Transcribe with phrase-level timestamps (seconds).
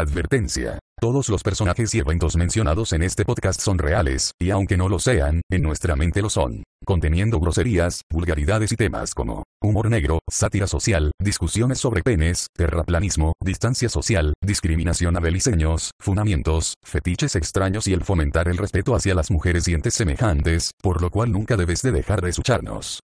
[0.00, 0.78] Advertencia.
[0.98, 4.98] Todos los personajes y eventos mencionados en este podcast son reales, y aunque no lo
[4.98, 10.66] sean, en nuestra mente lo son, conteniendo groserías, vulgaridades y temas como humor negro, sátira
[10.66, 18.02] social, discusiones sobre penes, terraplanismo, distancia social, discriminación a beliceños, funamientos, fetiches extraños y el
[18.02, 21.92] fomentar el respeto hacia las mujeres y entes semejantes, por lo cual nunca debes de
[21.92, 23.00] dejar de escucharnos.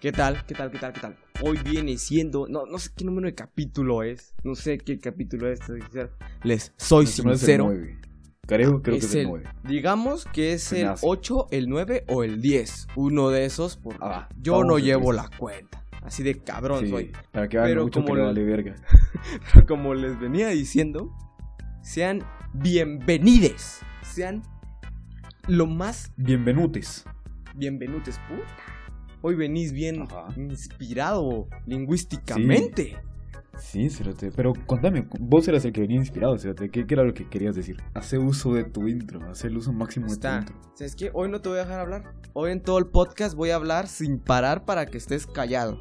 [0.00, 0.44] ¿Qué tal?
[0.46, 0.70] ¿Qué tal?
[0.70, 0.92] ¿Qué tal?
[0.92, 1.16] ¿Qué tal?
[1.42, 2.46] Hoy viene siendo.
[2.48, 4.34] No, no sé qué número de capítulo es.
[4.44, 5.60] No sé qué capítulo es.
[6.44, 7.72] Les soy sincero.
[8.46, 9.44] Creo, creo que es el, 9.
[9.64, 12.88] Digamos que es el 8, el 9 o el 10.
[12.96, 13.76] Uno de esos.
[13.76, 15.84] Porque Ah, yo no llevo la cuenta.
[16.02, 17.12] Así de cabrón Sí, soy.
[17.32, 18.76] para que Pero mucho que como le- vale verga.
[19.52, 21.12] Pero como les venía diciendo,
[21.82, 22.22] sean
[22.54, 23.80] bienvenides.
[24.02, 24.42] Sean
[25.48, 27.04] lo más Bienvenutes.
[27.54, 28.77] bienvenidos, puta.
[29.20, 30.28] Hoy venís bien Ajá.
[30.36, 32.96] inspirado lingüísticamente.
[33.58, 34.30] Sí, Cerote.
[34.30, 36.70] Pero contame, vos eras el que venía inspirado, Cerote.
[36.70, 37.82] ¿Qué, qué era lo que querías decir?
[37.94, 40.56] Hace uso de tu intro, hace el uso máximo de tu intro.
[40.74, 41.10] ¿Sabes qué?
[41.12, 42.14] Hoy no te voy a dejar hablar.
[42.34, 45.80] Hoy en todo el podcast voy a hablar sin parar para que estés callado.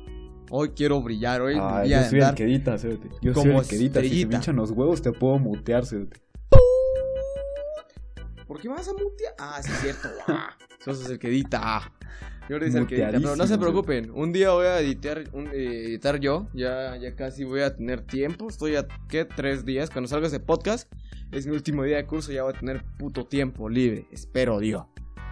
[0.50, 3.10] Hoy quiero brillar, hoy Ah, voy yo a soy el andar que edita, Cerote.
[3.22, 4.02] Yo como soy el que edita.
[4.02, 6.20] Si se me hinchan los huevos, te puedo mutear, Cerote.
[8.48, 9.34] ¿Por qué me vas a mutear?
[9.38, 10.08] Ah, sí es cierto.
[10.28, 11.60] Ah, sos el que edita.
[11.62, 11.94] Ah.
[12.50, 13.12] El que edita.
[13.12, 14.12] Pero no se preocupen.
[14.12, 16.48] Un día voy a editar, un- eh, editar yo.
[16.54, 18.48] Ya, ya casi voy a tener tiempo.
[18.50, 19.26] Estoy a, ¿qué?
[19.26, 19.90] Tres días.
[19.90, 20.92] Cuando salga ese podcast,
[21.32, 22.32] es mi último día de curso.
[22.32, 24.08] Ya voy a tener puto tiempo libre.
[24.12, 24.86] Espero Dios.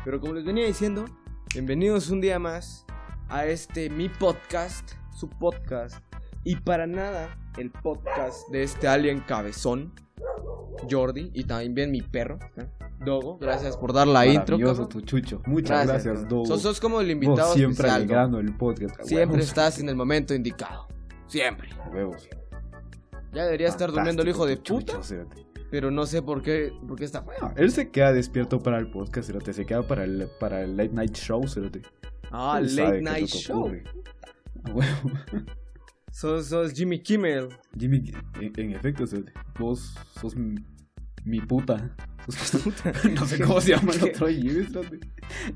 [0.04, 1.06] Pero como les venía diciendo,
[1.54, 2.86] bienvenidos un día más
[3.30, 6.04] a este mi podcast, su podcast.
[6.44, 9.94] Y para nada el podcast de este alien cabezón,
[10.90, 12.68] Jordi, y también mi perro, ¿eh?
[13.04, 13.38] Dogo.
[13.38, 14.58] Gracias por dar la intro.
[14.88, 15.42] Tu chucho.
[15.46, 16.28] Muchas gracias.
[16.28, 16.46] Dogo.
[16.46, 18.14] Sos, sos como el Vos invitado siempre especial, ¿no?
[18.14, 19.02] alegrando el podcast.
[19.04, 19.48] Siempre huevos.
[19.48, 20.88] estás en el momento indicado.
[21.28, 21.70] Siempre.
[21.94, 22.30] Huevos.
[23.34, 25.28] Ya debería estar durmiendo el hijo de puta, chucho,
[25.70, 27.26] pero no sé por qué, por qué está.
[27.42, 29.30] Ah, Él se queda despierto para el podcast.
[29.52, 31.44] Se queda para el, para el late night show.
[32.32, 33.70] Ah, late night show.
[34.64, 35.12] A huevo.
[36.16, 37.50] Sos, sos Jimmy Kimmel.
[37.78, 39.04] Jimmy, en, en efecto,
[39.60, 40.56] vos sos mi,
[41.26, 41.94] mi puta.
[43.14, 44.66] No sé cómo se llama el otro Jimmy.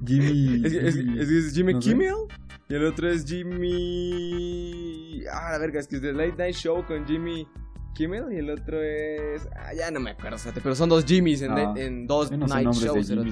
[0.06, 0.62] Jimmy.
[0.66, 1.90] Es, es- es- es Jimmy no sé.
[1.92, 2.14] Kimmel
[2.68, 3.24] y el otro es
[3.94, 5.24] Jimmy.
[5.32, 7.48] Ah, la verga, es que es de Late Night Show con Jimmy
[7.96, 9.48] Kimmel y el otro es.
[9.56, 12.54] Ah, ya no me acuerdo, pero son dos Jimmys en, Ah, en dos no sé
[12.54, 13.08] Night de Shows.
[13.08, 13.32] Jimmy.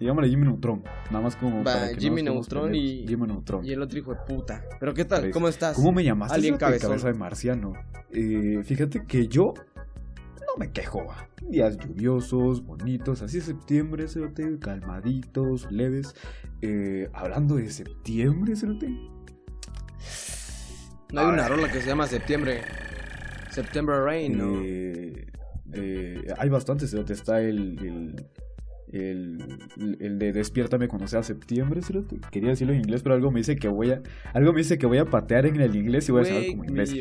[0.00, 0.82] Digámosle Jimmy Neutron.
[1.10, 1.58] Nada más como.
[1.58, 3.64] Va, para que no Jimmy estemos Neutron y- Jimmy Neutron.
[3.64, 4.64] Y el otro hijo de puta.
[4.80, 5.18] Pero ¿qué tal?
[5.20, 5.32] Parece.
[5.34, 5.76] ¿Cómo estás?
[5.76, 6.34] ¿Cómo me llamaste?
[6.34, 6.56] Alien.
[6.56, 7.74] Cabeza de marciano.
[8.10, 11.04] Eh, fíjate que yo no me quejo.
[11.06, 11.28] va.
[11.42, 16.14] Días lluviosos, bonitos, así es septiembre, cerote, calmaditos, leves.
[16.62, 18.88] Eh, hablando de septiembre, cerote.
[21.12, 22.62] No hay una rola que se llama Septiembre.
[23.50, 24.60] September Rain, ¿no?
[24.64, 25.26] Eh,
[25.72, 27.12] eh, hay bastantes, cerote.
[27.14, 28.26] Está el, el,
[28.92, 29.58] el,
[30.00, 32.18] el de Despiértame cuando sea septiembre, cerote.
[32.30, 34.02] Quería decirlo en inglés, pero algo me dice que voy a,
[34.34, 36.64] algo me dice que voy a patear en el inglés y voy a saber como
[36.64, 36.94] inglés.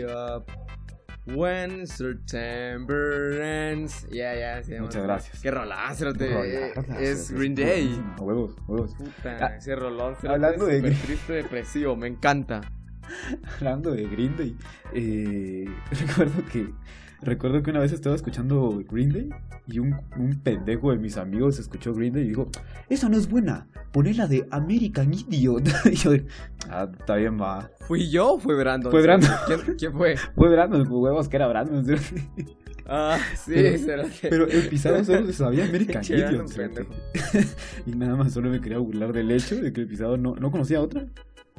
[1.36, 4.08] when September ends.
[4.10, 5.42] Ya, ya, llama Muchas gracias.
[5.42, 6.28] Qué rolón, cerote.
[6.74, 7.66] Rolaza, Es Green Day.
[7.88, 8.16] buenísima.
[8.20, 8.96] Huevos, huevos.
[8.96, 10.16] Puta, Ah, ese rolón.
[10.28, 12.62] hablando de Green- triste, depresivo, me encanta.
[13.58, 14.56] Hablando de Green Day,
[14.94, 15.66] eh,
[16.08, 16.68] recuerdo que
[17.22, 19.30] recuerdo que una vez estaba escuchando Green Day
[19.68, 22.50] y un, un pendejo de mis amigos escuchó Green Day y dijo,
[22.90, 25.68] esa no es buena, ponela de American Idiot.
[25.92, 26.12] y yo,
[26.70, 27.70] ah, está bien, va.
[27.88, 28.92] ¿Fui yo o fue Brandon?
[28.92, 29.32] Fue Brandon.
[29.48, 30.16] ¿Quién, quién fue?
[30.36, 31.86] Fue Brandon, huevos que era Brandon.
[32.92, 34.30] Ah, sí, Pero- cerote.
[34.32, 36.50] Pero el pisado solo se sabía American Idiot.
[37.86, 40.50] y nada más solo me quería burlar del hecho de que el pisado no, no
[40.50, 41.06] conocía otra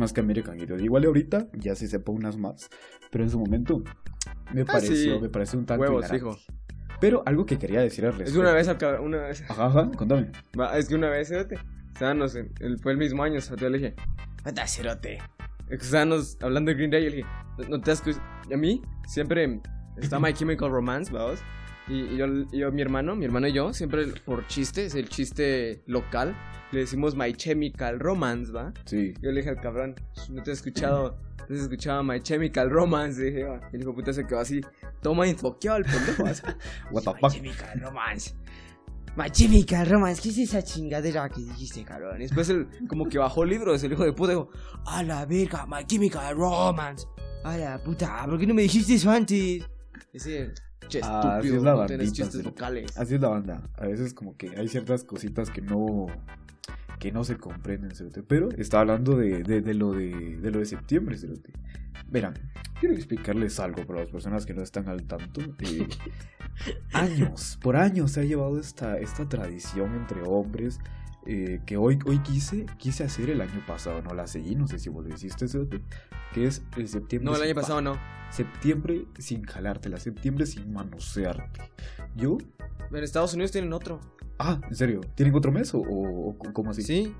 [0.01, 0.81] más que American Idiot.
[0.81, 2.69] Igual ahorita ya se sepa unas más,
[3.13, 3.83] pero en su momento
[4.53, 5.21] me Ah, pareció, sí.
[5.21, 6.17] me pareció un tanto Huevos, hilarante.
[6.27, 6.39] hijo.
[7.01, 8.41] Pero algo que quería decir al Es respecto.
[8.41, 10.33] que una vez, cab- una vez Ajá, ajá, contame.
[10.59, 11.57] Va, es que una vez, cerote,
[12.37, 13.95] en, el, fue el mismo año, cerote, yo le dije,
[14.45, 15.19] anda, cerote.
[15.69, 17.29] Es Estábamos hablando de Green Day y yo le dije,
[17.71, 18.21] no, te cu-
[18.53, 19.61] A mí, siempre
[19.99, 21.41] está My Chemical Romance, vamos.
[21.91, 24.95] Y, y yo, y yo, mi hermano, mi hermano y yo, siempre por chiste, es
[24.95, 26.37] el chiste local,
[26.71, 28.73] le decimos My Chemical Romance, ¿va?
[28.85, 29.13] Sí.
[29.21, 29.97] Yo le dije al cabrón,
[30.31, 33.61] no te he escuchado, no te has escuchado My Chemical Romance, dije, "Ah".
[33.73, 34.61] y el hijo de puta se quedó así,
[35.03, 36.23] toma enfoqueado el pendejo.
[36.93, 37.33] What the My fuck.
[37.33, 38.35] Chemical Romance.
[39.17, 40.23] My Chemical Romance.
[40.23, 42.19] ¿Qué es esa chingadera que dijiste, cabrón?
[42.19, 44.51] Y después el, como que bajó libros, el hijo de puta dijo,
[44.87, 47.05] a la verga, My Chemical Romance.
[47.43, 49.65] A la puta, ¿por qué no me dijiste eso antes?
[50.13, 50.53] Ese,
[50.91, 52.99] che, Ah, así estúpido, es la no bandita, chistes vocales.
[52.99, 53.63] Así es la banda.
[53.79, 56.07] A veces como que hay ciertas cositas que no
[56.99, 58.23] que no se comprenden, cerote.
[58.23, 61.51] Pero está hablando de, de, de lo de, de lo de septiembre, cerote.
[62.11, 62.35] Verán,
[62.79, 65.41] quiero explicarles algo para las personas que no están al tanto.
[65.61, 65.89] Eh,
[66.93, 70.79] años, por años se ha llevado esta, esta tradición entre hombres
[71.27, 74.03] eh, que hoy, hoy quise, quise hacer el año pasado.
[74.03, 75.47] No la seguí, no sé si vos lo hiciste,
[76.33, 77.31] que es el septiembre.
[77.31, 77.99] No, el año pa- pasado no.
[78.31, 81.61] Septiembre sin jalártela, septiembre sin manosearte.
[82.17, 82.39] Yo,
[82.93, 84.01] En Estados Unidos tienen otro.
[84.39, 86.83] ah, en serio, ¿tienen otro mes o, o- cómo así?
[86.83, 87.15] ¿Sí?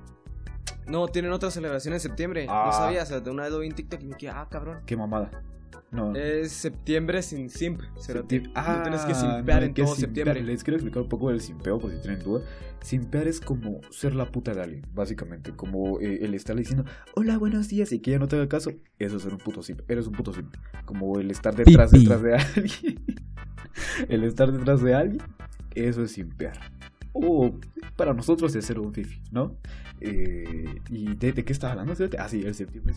[0.87, 2.47] No, tienen otra celebración en septiembre.
[2.49, 2.63] Ah.
[2.67, 4.47] No sabía, o sea, de una vez lo vi en TikTok y me quedé, ah,
[4.49, 4.79] cabrón.
[4.85, 5.29] Qué mamada.
[5.91, 6.15] No.
[6.15, 7.81] Es septiembre sin simp.
[7.99, 10.25] Septiembre- no tienes que Ah, simpear no, en ¿qué es todo simpear?
[10.27, 10.43] septiembre.
[10.43, 12.43] Les quiero explicar un poco del simpeo, por si tienen duda.
[12.81, 15.51] Simpear es como ser la puta de alguien, básicamente.
[15.51, 16.85] Como eh, el estarle diciendo,
[17.15, 18.71] hola, buenos días, y que ella no te haga caso.
[18.99, 19.81] Eso es ser un puto simp.
[19.89, 20.55] Eres un puto simp.
[20.85, 22.05] Como el estar detrás, Pipi.
[22.05, 23.05] detrás de alguien.
[24.09, 25.21] el estar detrás de alguien,
[25.75, 26.57] eso es simpear.
[27.13, 27.51] O
[27.95, 29.57] para nosotros es ser un fifi, ¿no?
[29.99, 31.93] Eh, ¿Y de, de qué estás hablando?
[32.17, 32.93] Ah, sí, el septiembre.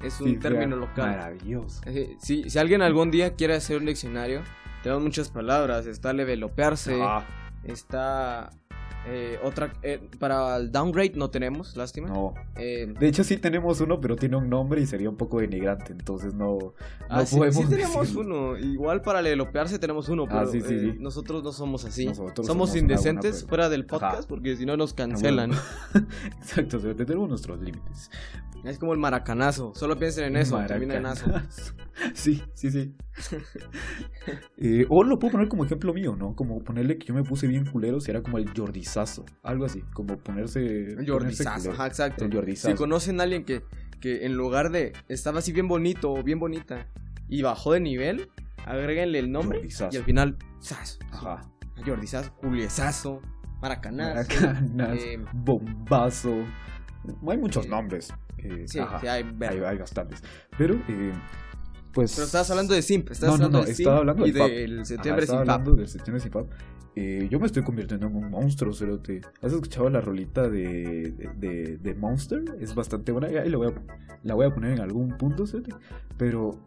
[0.00, 1.10] Es un término local.
[1.10, 1.80] Maravilloso.
[1.86, 4.42] Eh, Si, si alguien algún día quiere hacer un diccionario,
[4.82, 5.86] tenemos muchas palabras.
[5.86, 7.26] Está levelopearse, Ah,
[7.64, 8.50] está
[9.06, 9.72] eh, otra...
[9.82, 12.08] eh, para el downgrade no tenemos, lástima.
[12.08, 12.34] no.
[12.56, 15.92] Eh, De hecho, sí tenemos uno, pero tiene un nombre y sería un poco denigrante,
[15.92, 16.74] entonces no, no
[17.08, 18.20] ah, sí, podemos sí tenemos decirlo.
[18.52, 18.58] uno.
[18.58, 20.94] Igual para levelopearse tenemos uno, Ah, pero sí, sí, sí.
[20.98, 22.06] nosotros no somos así.
[22.06, 24.28] Nosotros somos, indecentes buena, fuera del podcast Ajá.
[24.28, 25.52] porque si no nos cancelan.
[26.40, 28.10] Exacto, tenemos nuestros límites.
[28.64, 29.72] Es como el maracanazo.
[29.74, 31.26] Solo piensen en eso, termina en aso.
[31.26, 31.74] Maracanazo.
[32.14, 32.94] Sí, sí, sí.
[34.88, 36.34] O lo puedo poner como ejemplo mío, ¿no?
[36.34, 38.52] Como ponerle que yo me puse bien culero, si era como el
[39.42, 40.60] Algo así, como ponerse.
[41.06, 41.72] Culero.
[41.72, 42.24] ajá, exacto.
[42.24, 42.68] El jordizazo.
[42.70, 43.62] Si conocen a alguien que,
[44.00, 46.88] que en lugar de estaba así bien bonito o bien bonita
[47.28, 48.28] y bajó de nivel,
[48.66, 50.98] agréguenle el nombre y al final, ¡zas!
[51.10, 51.40] Ajá.
[51.84, 53.20] Jordizazo, Juliesazo,
[54.94, 56.32] eh, bombazo.
[57.28, 58.12] Hay muchos eh, nombres.
[58.38, 59.00] eh, Sí, ajá.
[59.00, 60.22] sí, hay, hay, hay bastantes.
[60.56, 61.12] Pero, eh,
[61.92, 62.12] pues.
[62.14, 64.32] Pero estabas hablando de Simp, estabas No, no, hablando no, de estaba Simp hablando y
[64.32, 65.60] del Ajá, septiembre estaba sin Fab.
[65.60, 66.46] hablando del septiembre sin Fab.
[66.94, 69.22] Eh, yo me estoy convirtiendo en un monstruo, cerote.
[69.40, 72.44] ¿Has escuchado la rolita de, de, de Monster?
[72.60, 73.28] Es bastante buena.
[73.28, 73.74] Ahí la voy, a,
[74.22, 75.74] la voy a poner en algún punto, cerote.
[76.18, 76.58] Pero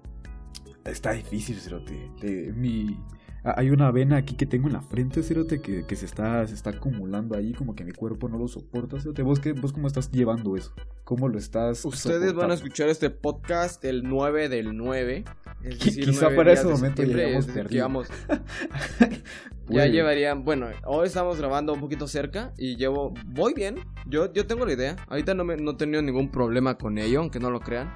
[0.83, 2.11] está difícil, cerote.
[2.21, 2.97] De, mi,
[3.43, 6.55] hay una vena aquí que tengo en la frente, cerote, que, que se, está, se
[6.55, 9.21] está acumulando ahí, como que mi cuerpo no lo soporta, cerote.
[9.21, 10.73] ¿Vos, qué, ¿Vos cómo estás llevando eso?
[11.03, 15.25] ¿Cómo lo estás Ustedes van a escuchar este podcast el 9 del 9.
[15.65, 18.07] Es decir, quizá para ese momento hayamos es vamos-
[19.69, 24.45] ya llevarían, bueno, hoy estamos grabando un poquito cerca y llevo, voy bien, yo, yo
[24.45, 27.49] tengo la idea, ahorita no, me, no he tenido ningún problema con ello, aunque no
[27.49, 27.91] lo crean,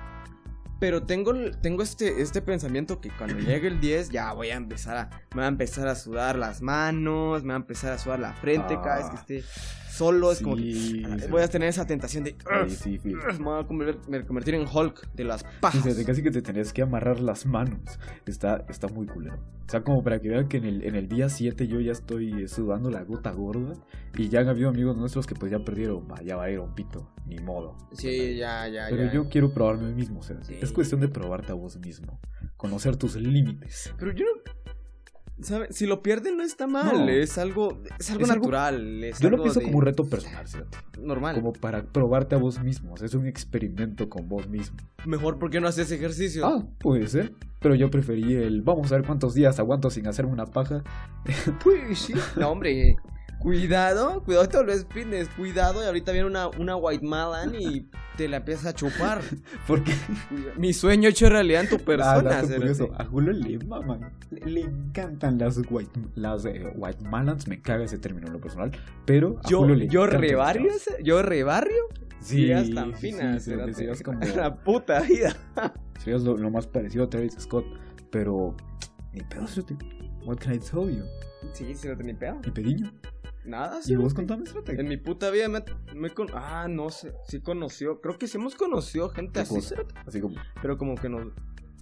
[0.79, 4.97] pero tengo, tengo este, este pensamiento que cuando llegue el 10 ya voy a empezar
[4.97, 8.19] a, me va a empezar a sudar las manos, me va a empezar a sudar
[8.19, 9.49] la frente cada vez que esté
[9.99, 12.35] solo, es como que Sí, ah, voy a tener esa tentación de,
[12.69, 13.13] Sí, me
[13.43, 15.83] voy a convertir, en Hulk de las pajas.
[15.83, 17.81] fíjate, casi que te tenías que amarrar las manos.
[18.25, 19.35] Está, está muy culero.
[19.35, 21.91] O sea, como para que vean que en el, en el día 7 yo ya
[21.91, 23.73] estoy sudando la gota gorda.
[24.17, 26.07] Y ya han habido amigos nuestros que pues ya perdieron.
[26.25, 27.11] Ya va a ir un pito.
[27.27, 27.77] Ni modo.
[27.91, 29.13] Sí, ya, ya, Pero ya.
[29.13, 30.21] yo quiero probarme mismo.
[30.21, 32.19] O sea, es cuestión de probarte a vos mismo.
[32.57, 33.93] Conocer tus límites.
[33.99, 34.71] Pero yo no.
[35.41, 35.67] ¿Sabe?
[35.71, 37.09] Si lo pierden no está mal, No.
[37.09, 39.03] es algo, es algo Es algo- natural.
[39.03, 40.77] es Yo lo pienso de- como un reto personal, fíjate.
[41.01, 41.35] normal.
[41.35, 42.93] Como para probarte a vos mismo.
[42.93, 44.77] O sea, es un experimento con vos mismo.
[45.05, 46.45] Mejor porque no haces ejercicio.
[46.45, 47.33] Ah, puede ser.
[47.61, 50.83] Pero yo preferí el vamos a ver cuántos días aguanto sin hacerme una paja.
[51.63, 52.13] Pues sí.
[52.37, 52.95] No, hombre.
[53.39, 58.27] Cuidado, cuidado, te volvés fitness, cuidado, y ahorita viene una, una white malan y te
[58.27, 59.21] la empiezas a chupar.
[59.67, 59.93] Porque
[60.57, 62.31] Mi sueño hecho realidad en tu Ah, persona.
[62.41, 62.55] cerote.
[62.57, 67.61] curioso, a Julio le maman, le, le encantan las white, las eh, white malans, me
[67.61, 68.71] caga ese término en lo personal,
[69.05, 71.83] pero a Yo, Julio le yo rebarrio, yo rebarrio,
[72.19, 75.33] Sí, ideas tan sí, finas, sí, serías como, la puta vida.
[76.03, 77.65] serías lo, lo más parecido a Travis Scott,
[78.11, 78.53] pero
[79.13, 79.45] ni pedo,
[80.25, 81.05] what can I tell you,
[81.53, 82.41] Sí, sí, no te ni pedo.
[82.45, 82.91] ni pediño,
[83.45, 83.95] Nada, y sí.
[83.95, 84.43] vos contame.
[84.67, 85.63] En mi puta vida me,
[85.95, 86.27] me con...
[86.33, 90.19] Ah, no sé, sí conoció, creo que sí hemos conocido gente ¿Qué así, cerote, así
[90.21, 91.27] como, pero como que nos...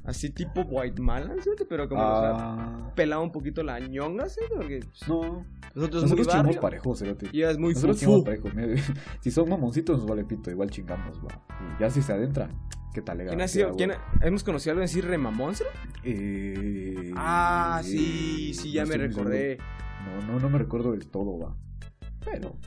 [0.04, 4.30] Así tipo White Malan, cerote, pero como nos ha ah, pelado un poquito la ñonga,
[4.30, 5.46] cerote, porque no,
[5.76, 7.30] nosotros, nosotros muy chingamos parejos, cerote.
[7.34, 8.54] y es muy Nosotros chingamos parejos,
[9.22, 11.44] si son mamoncitos nos vale pito, igual chingamos, va,
[11.78, 12.58] y ya si se adentran,
[12.94, 13.32] qué tal legal.
[13.32, 13.72] ¿Quién ha sido?
[13.76, 15.56] ¿Quién ha- ¿Hemos conocido a alguien así remamón?
[16.06, 19.30] Eh, Ah, sí, sí, ya me seguro.
[20.08, 21.56] No, no, no me recuerdo del todo, va.
[22.24, 22.58] Pero,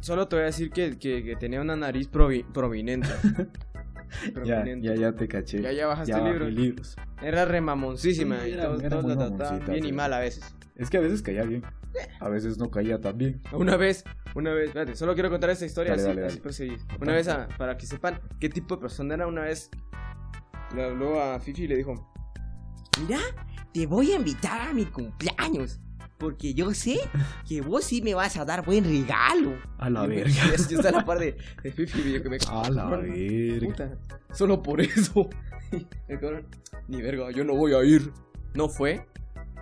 [0.00, 3.08] Solo te voy a decir que, que, que tenía una nariz provi- prominente.
[4.44, 5.62] ya, ya, ya te caché.
[5.62, 6.52] Ya, ya bajaste Ya libros.
[6.52, 6.96] libros.
[7.22, 10.54] Era remamoncísima Sí, y era- la trataban mamoncita, bien y mal a veces.
[10.76, 11.62] Es que a veces caía bien.
[12.20, 13.40] A veces no caía tan bien.
[13.52, 14.04] Una vez,
[14.34, 16.76] una vez, espérate, solo quiero contar esta historia Dale, así, dale, así.
[17.00, 19.70] Una vez, a- para que sepan qué tipo de persona era, una vez
[20.74, 22.12] le habló a Fifi y le dijo,
[23.00, 23.20] mira,
[23.72, 25.80] te voy a invitar a mi cumpleaños.
[26.18, 26.98] Porque yo sé
[27.48, 29.54] que vos sí me vas a dar buen regalo.
[29.78, 30.30] A la verga.
[30.50, 33.66] y así está la parte de Fifi yo que me A la verga.
[33.66, 33.98] puta,
[34.32, 35.28] Solo por eso.
[36.08, 36.46] El cabrón,
[36.88, 38.12] ni verga, yo no voy a ir.
[38.54, 39.06] No fue.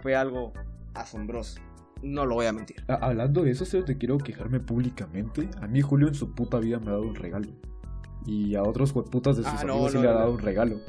[0.03, 0.53] Fue algo
[0.95, 1.59] asombroso.
[2.03, 2.85] No lo voy a mentir.
[2.89, 5.49] A- Hablando de eso, solo te quiero quejarme públicamente.
[5.61, 7.49] A mí Julio en su puta vida me ha dado un regalo.
[8.27, 10.39] Y a otros putas de sus Ah, no, amigos sí no, le ha dado un
[10.39, 10.81] regalo.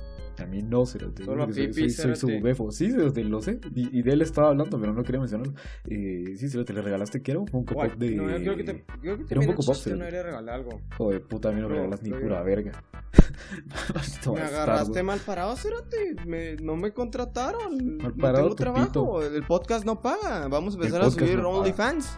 [0.47, 1.23] Mí no, Cerote.
[1.23, 2.71] Solo a Soy- Pipi, soy, soy su befo.
[2.71, 3.59] Sí, Cerote, lo sé.
[3.73, 5.53] Y, y de él estaba hablando, pero no quería mencionarlo.
[5.85, 8.11] Eh, sí, Cerote, le regalaste que era un Funko Pop de...
[8.11, 10.81] No, yo creo que te, creo que un también poco el pop, no algo.
[10.97, 12.83] Joder, puta, a mí no me No, regalas ni no, pura verga.
[14.33, 16.15] Me agarraste mal parado, Cerote.
[16.25, 17.97] Me, no me contrataron.
[17.97, 19.23] Mal no parado tengo tu trabajo.
[19.23, 20.47] El podcast no paga.
[20.47, 21.49] Vamos a empezar a subir no.
[21.49, 22.17] OnlyFans.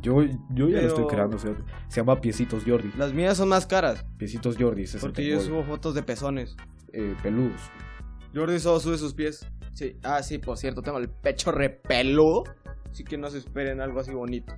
[0.00, 1.62] Yo, yo ya lo estoy creando, Cerote.
[1.88, 2.90] Se llama Piecitos Jordi.
[2.96, 4.04] Las mías son más caras.
[4.16, 6.56] Piecitos Jordi, ese es el Porque que yo subo fotos de pezones.
[6.92, 7.60] Eh, peludos.
[8.34, 9.46] Jordi solo sube sus pies.
[9.72, 9.96] Sí.
[10.02, 12.44] Ah, sí, por cierto, tengo el pecho repeludo.
[12.90, 14.52] Así que no se esperen algo así bonito.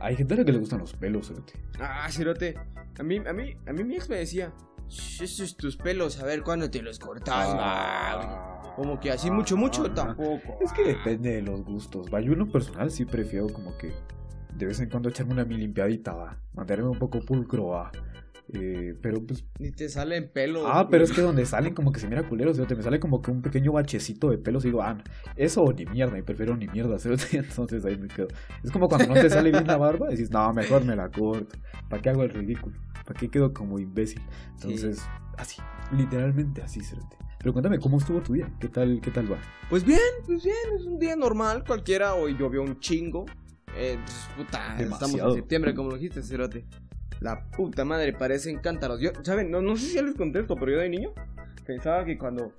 [0.00, 1.52] Hay gente a la que le gustan los pelos, Cerote.
[1.80, 2.54] Ah, Cirote.
[2.98, 4.52] A mí, a mí, a mí mi ex me decía,
[4.88, 7.48] "Shh, esos tus pelos, a ver cuándo te los cortas.
[7.58, 8.72] Ah.
[8.76, 9.94] Como que así mucho, mucho Ah.
[9.94, 10.58] tampoco.
[10.60, 12.06] Es que depende de los gustos.
[12.12, 13.92] Va, yo en lo personal sí prefiero como que
[14.56, 16.38] de vez en cuando echarme una mi limpiadita, va.
[16.54, 17.90] Mantenerme un poco pulcro, va.
[18.54, 19.44] Eh, pero pues.
[19.58, 20.64] Ni te salen pelos.
[20.66, 20.90] Ah, güey.
[20.90, 22.62] pero es que donde salen como que se mira culero, ¿sí?
[22.68, 24.98] me sale como que un pequeño bachecito de pelos y digo, ah,
[25.36, 27.08] eso ni mierda, y prefiero ni mierda, ¿sí?
[27.32, 28.28] entonces ahí me quedo.
[28.62, 31.56] Es como cuando no te sale bien la barba, decís, no, mejor me la corto.
[31.88, 32.76] ¿Para qué hago el ridículo?
[33.06, 34.22] ¿Para qué quedo como imbécil?
[34.54, 35.02] Entonces,
[35.38, 35.60] así,
[35.96, 37.16] literalmente así, Cerote.
[37.38, 38.48] Pero cuéntame, ¿cómo estuvo tu día?
[38.60, 39.38] ¿Qué tal, qué tal va?
[39.68, 42.14] Pues bien, pues bien, es un día normal, cualquiera.
[42.14, 43.26] Hoy llovió un chingo.
[43.74, 45.30] Eh, pues, puta, estamos Demasiado.
[45.30, 46.64] en septiembre, como lo dijiste, Cerote.
[47.22, 49.00] La puta madre, parecen cántaros.
[49.00, 49.50] Yo, ¿saben?
[49.50, 51.12] No, no sé si ya les conté esto, pero yo de niño
[51.64, 52.52] pensaba que cuando,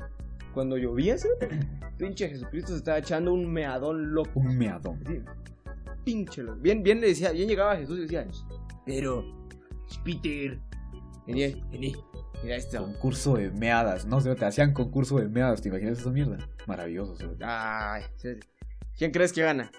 [0.53, 1.15] cuando llovía,
[1.97, 4.39] pinche Jesucristo se estaba echando un meadón loco.
[4.39, 4.99] Un meadón.
[5.05, 5.21] Así,
[6.03, 6.59] pinche loco.
[6.61, 8.25] Bien, bien le decía, bien llegaba Jesús y decía,
[8.85, 9.25] pero,
[10.05, 10.59] Peter,
[11.27, 11.95] vení, vení,
[12.41, 12.79] mira esto.
[12.79, 14.05] Concurso de meadas.
[14.05, 15.61] No, Cerote, hacían concurso de meadas.
[15.61, 16.37] ¿Te imaginas esa mierda?
[16.67, 17.43] Maravilloso, Cerote.
[17.45, 18.03] Ay.
[18.97, 19.71] ¿quién crees que gana?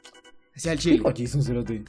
[0.55, 1.03] Hacia el chile.
[1.27, 1.85] Cerote.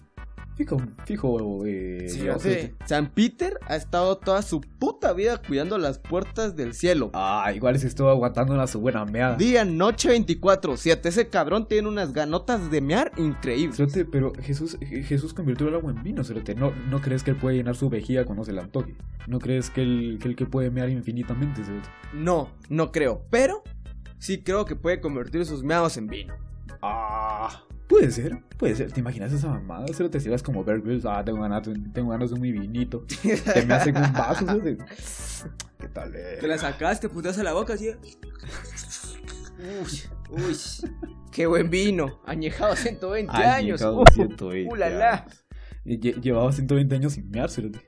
[0.55, 2.05] Fijo, fijo, eh.
[2.07, 2.75] Sí, Cerote.
[2.85, 7.09] San Peter ha estado toda su puta vida cuidando las puertas del cielo.
[7.13, 9.35] Ah, igual se estuvo aguantando una su buena meada.
[9.35, 11.05] Día, noche 24-7.
[11.09, 13.75] Ese cabrón tiene unas ganotas de mear increíbles.
[13.75, 16.55] Cerote, pero Jesús, Je- Jesús convirtió el agua en vino, Cerote.
[16.55, 18.95] ¿No, ¿No crees que él puede llenar su vejiga cuando se le antoje?
[19.27, 21.89] ¿No crees que él, que él que puede mear infinitamente, Cerote?
[22.13, 23.23] No, no creo.
[23.29, 23.61] Pero
[24.19, 26.33] sí creo que puede convertir sus meados en vino.
[26.81, 27.61] Ah,
[27.99, 28.91] puede ser, puede ser.
[28.91, 29.85] ¿Te imaginas esa mamada?
[29.93, 33.05] Cerote, si eras como Bear Grylls, ah, tengo ganas, tengo ganas de un mi vinito.
[33.53, 34.77] Te me hacen un vaso, Cerote.
[35.79, 36.11] ¿Qué tal?
[36.11, 37.89] Te la sacaste, putas a la boca así.
[39.59, 40.55] Uy, uy.
[41.31, 42.21] Qué buen vino.
[42.25, 43.81] Añejado 120 años.
[43.81, 45.13] Añejado Uh, 120 ulala.
[45.13, 45.45] años.
[45.83, 47.79] Y lle- Llevaba 120 años sin mear, Cerote.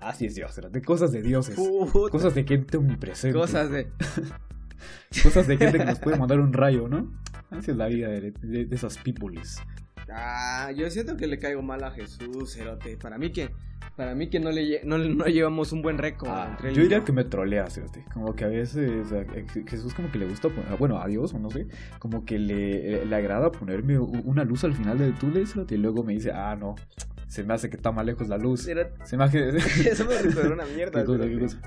[0.00, 0.82] Ah, Así es Dios, Cerote.
[0.82, 1.54] Cosas de dioses.
[1.56, 2.10] Puta.
[2.10, 3.36] Cosas de gente omnipresente.
[3.38, 3.90] Cosas de.
[5.22, 7.12] Cosas de gente que nos puede mandar un rayo, ¿no?
[7.52, 9.62] Así es la vida de, de, de peoples.
[10.10, 12.96] Ah, yo siento que le caigo mal a Jesús, Cerote.
[12.96, 13.50] Para mí que.
[13.96, 17.04] Para mí que no le no, no llevamos un buen récord Ah, entre yo diría
[17.04, 18.04] que me trolea, Cerote.
[18.14, 19.24] Como que a veces a
[19.68, 21.66] Jesús como que le gusta, bueno, a Dios o no sé,
[21.98, 26.04] como que le, le agrada ponerme una luz al final del túnel, Cerote, y luego
[26.04, 26.74] me dice, ah, no,
[27.26, 28.64] se me hace que está más lejos la luz.
[28.64, 29.48] Cerote, Se me hace...
[29.58, 31.04] Eso me una mierda.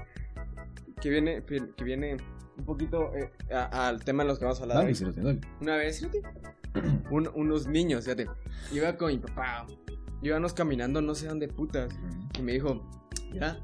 [1.01, 2.17] Que viene, que viene
[2.57, 4.77] un poquito eh, al tema de los que vamos a hablar.
[4.77, 5.13] Dale, hoy.
[5.15, 5.41] Dale.
[5.61, 6.21] Una vez, fíjate,
[7.09, 8.27] un- unos niños, fíjate.
[8.71, 9.65] Iba con mi papá.
[10.21, 11.93] Íbamos caminando no sé dónde putas.
[12.37, 12.89] Y me dijo,
[13.31, 13.59] mira,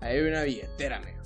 [0.00, 1.22] ahí hay una billetera, me dijo.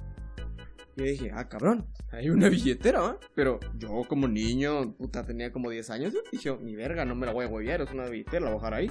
[0.96, 3.18] Y yo dije, ah, cabrón, hay una billetera, ¿va?
[3.34, 6.12] Pero yo como niño, puta, tenía como 10 años.
[6.12, 8.58] yo Dije, ni verga, no me la voy a huevear, es una billetera, la voy
[8.58, 8.90] a dejar ahí.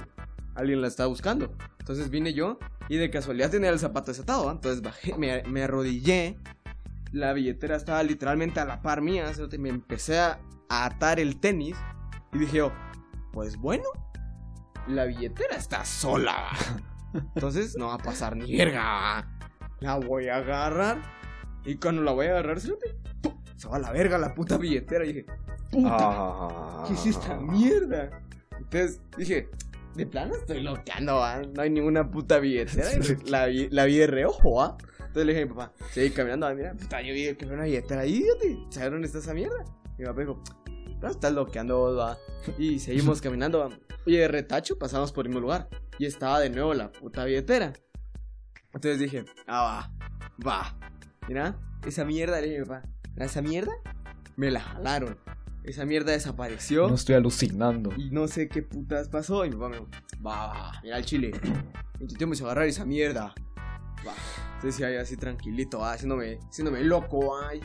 [0.54, 1.52] Alguien la está buscando.
[1.78, 2.58] Entonces vine yo
[2.88, 4.52] y de casualidad tenía el zapato desatado, ¿va?
[4.52, 6.38] Entonces bajé, me, me arrodillé.
[7.12, 9.30] La billetera estaba literalmente a la par mía.
[9.58, 11.76] Me empecé a, atar el tenis.
[12.32, 12.72] Y dije yo,
[13.32, 13.84] pues bueno,
[14.86, 16.48] la billetera está sola.
[17.34, 19.26] Entonces no va a pasar ni verga.
[19.80, 21.00] La voy a agarrar.
[21.64, 22.72] Y cuando la voy a agarrar, se,
[23.68, 25.04] va a la verga la puta billetera.
[25.04, 25.26] Y dije,
[25.70, 26.84] puta, Ah.
[26.86, 28.10] ¿qué es esta mierda?
[28.58, 29.48] Entonces dije,
[29.94, 31.40] de plano estoy loqueando, ¿va?
[31.42, 32.88] no hay ninguna puta billetera.
[33.26, 34.76] La, vi- la vi de reojo, ¿va?
[35.18, 37.64] Entonces le dije a mi papá, seguí caminando, "Ah, mira, puta, yo vi que una
[37.64, 38.24] billetera ahí,
[38.70, 39.64] ¿sabes dónde está esa mierda?
[39.98, 40.40] Y mi papá dijo,
[41.02, 42.16] no, estás loqueando vos, va.
[42.56, 43.70] Y seguimos caminando, va.
[44.06, 45.68] Y de retacho pasamos por el mismo lugar.
[45.98, 47.72] Y estaba de nuevo la puta billetera.
[48.72, 49.90] Entonces dije, ah,
[50.44, 50.78] va, va.
[51.26, 52.82] Mira, esa mierda, le dije a mi papá,
[53.14, 53.72] "Mira, esa mierda
[54.36, 55.18] me la jalaron.
[55.64, 56.88] esa mierda desapareció.
[56.88, 57.92] No estoy alucinando.
[57.96, 59.44] Y no sé qué putas pasó.
[59.44, 59.88] Y mi papá me dijo,
[60.24, 61.32] va, va, mira el chile.
[62.00, 63.34] Intentemos agarrar esa mierda.
[64.06, 64.14] Va.
[64.58, 67.54] Entonces ahí así tranquilito, va, haciéndome, haciéndome loco, va.
[67.54, 67.60] y-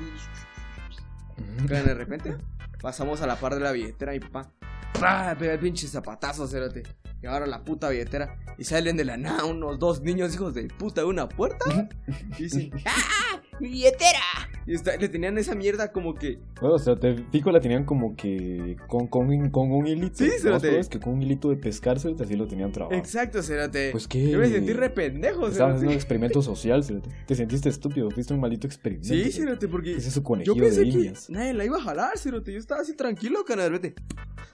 [1.67, 2.35] Pero de repente
[2.81, 4.51] pasamos a la par de la billetera y mi papá.
[4.99, 5.35] ¡Pah!
[5.37, 6.83] Pega el pinche zapatazo, cerote.
[7.21, 8.37] Y agarra la puta billetera.
[8.59, 11.89] Y salen de la nada unos dos niños hijos de puta de una puerta.
[12.37, 13.32] Y dicen, ¡ah!
[13.59, 14.19] ¡Mi billetera!
[14.65, 16.39] Y está- le tenían esa mierda como que.
[16.61, 20.17] Bueno, o sea, te fijo la tenían como que con, con, un- con un hilito.
[20.17, 20.39] Sí, ¿no?
[20.41, 20.79] cerote.
[20.79, 22.97] Es que con un hilito de pescar, cerote, así lo tenían trabajado.
[22.99, 23.91] Exacto, cerote.
[23.91, 24.29] Pues que...
[24.29, 27.09] Yo me sentí re pendejo, Estabas haciendo un experimento social, cerote.
[27.27, 29.09] Te sentiste estúpido, fuiste un maldito experimento.
[29.09, 29.67] Sí, cerote.
[29.67, 29.91] porque.
[29.97, 31.29] Ese es su Yo conejillo pensé de que indias.
[31.29, 32.53] nadie la iba a jalar, cerote.
[32.53, 34.01] Yo estaba así tranquilo, de repente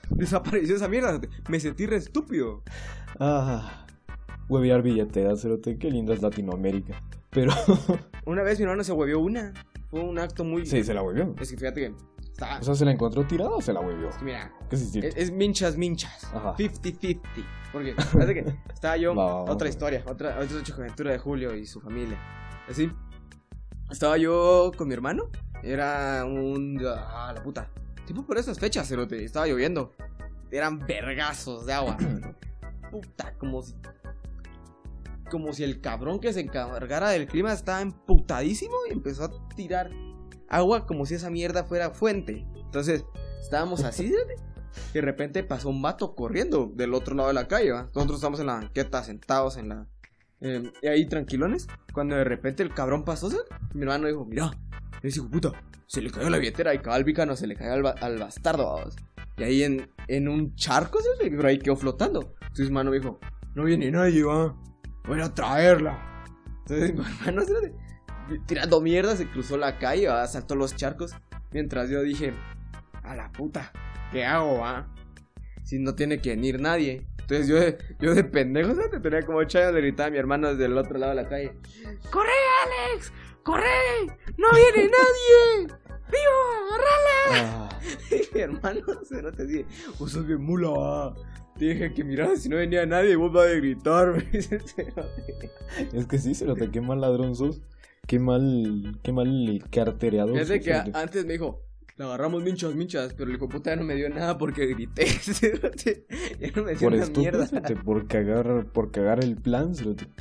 [0.10, 1.10] desapareció esa mierda.
[1.10, 1.30] cerote.
[1.50, 2.64] Me sentí re estúpido.
[3.20, 3.86] Ah,
[4.48, 5.78] huevear billeteras, cerote.
[5.78, 7.00] Qué linda es Latinoamérica.
[7.32, 7.52] Pero...
[8.26, 9.54] Una vez mi hermano se huevió una.
[9.90, 10.66] Fue un acto muy.
[10.66, 11.36] sí, se la huevió.
[11.40, 11.96] Es que fíjate que.
[12.32, 12.60] Está...
[12.60, 14.10] O sea, ¿se la encontró tirada o se la huevió?
[14.22, 16.26] Mira, ¿Qué es es, es minchas, minchas.
[16.26, 16.56] Ajá.
[16.56, 17.20] 50-50.
[17.72, 19.14] Porque, fíjate que estaba yo.
[19.14, 22.20] Otra historia, otra, otra de Julio y su familia.
[22.70, 22.92] Así.
[23.90, 25.30] Estaba yo con mi hermano.
[25.64, 26.80] Era un.
[26.86, 27.70] Ah, la puta.
[28.06, 29.24] Tipo por esas fechas, cerote.
[29.24, 29.94] Estaba lloviendo.
[30.52, 31.98] Eran vergazos de agua.
[32.92, 33.74] puta, como si.
[35.30, 39.92] Como si el cabrón que se encargara del clima estaba emputadísimo y empezó a tirar
[40.48, 42.48] agua como si esa mierda fuera fuente.
[42.56, 43.06] Entonces,
[43.42, 47.72] estábamos así, y de repente pasó un vato corriendo del otro lado de la calle,
[47.72, 47.90] ¿va?
[47.94, 49.88] Nosotros estamos en la banqueta, sentados en la...
[50.42, 51.68] eh, ahí tranquilones.
[51.94, 53.30] Cuando de repente el cabrón pasó,
[53.74, 54.52] mi hermano dijo, mira,
[55.02, 55.52] ese hijo puta,
[55.88, 58.66] se le cayó la billetera y cabal Vícano se le cayó al, ba- al bastardo,
[58.74, 58.96] vamos.
[59.38, 61.00] Y ahí en, en un charco.
[61.24, 62.36] Y por ahí quedó flotando.
[62.42, 63.20] Entonces mi hermano dijo,
[63.56, 64.56] no viene nadie, va.
[65.06, 66.24] Voy a traerla.
[66.68, 67.44] Entonces mi hermano
[68.46, 71.16] tirando mierda se cruzó la calle, saltó los charcos.
[71.52, 72.34] Mientras yo dije,
[73.04, 73.72] a la puta,
[74.12, 74.88] ¿qué hago, va?
[75.64, 77.08] Si no tiene que venir nadie.
[77.20, 78.92] Entonces yo, de- yo de pendejo, ¿sabes?
[78.92, 81.22] Te tenía como ocho años, le gritaba a mi hermano desde el otro lado de
[81.24, 81.54] la calle.
[82.12, 82.30] ¡Corre,
[82.92, 83.12] Alex!
[83.44, 84.08] ¡Corre!
[84.38, 85.76] ¡No viene nadie!
[86.12, 86.76] ¡Viva!
[86.76, 87.70] ¡Agarrala!
[87.72, 87.80] Ah,
[88.12, 89.66] Y mi hermano se no te dice,
[90.00, 91.16] vos sos bien mula, va.
[91.60, 94.24] Te dije que mirá, si no venía nadie, vos vas a gritar,
[95.94, 97.62] es que sí, cerote, qué mal ladrón sos.
[98.08, 101.62] Qué mal, qué mal cartereador Fíjate que a- antes me dijo,
[101.98, 105.06] la agarramos minchas, minchas, pero el hijo puta ya no me dio nada porque grité.
[106.40, 107.46] ya no me dio Por una estúpido, mierda.
[107.46, 109.74] cerote, por cagar, por cagar el plan.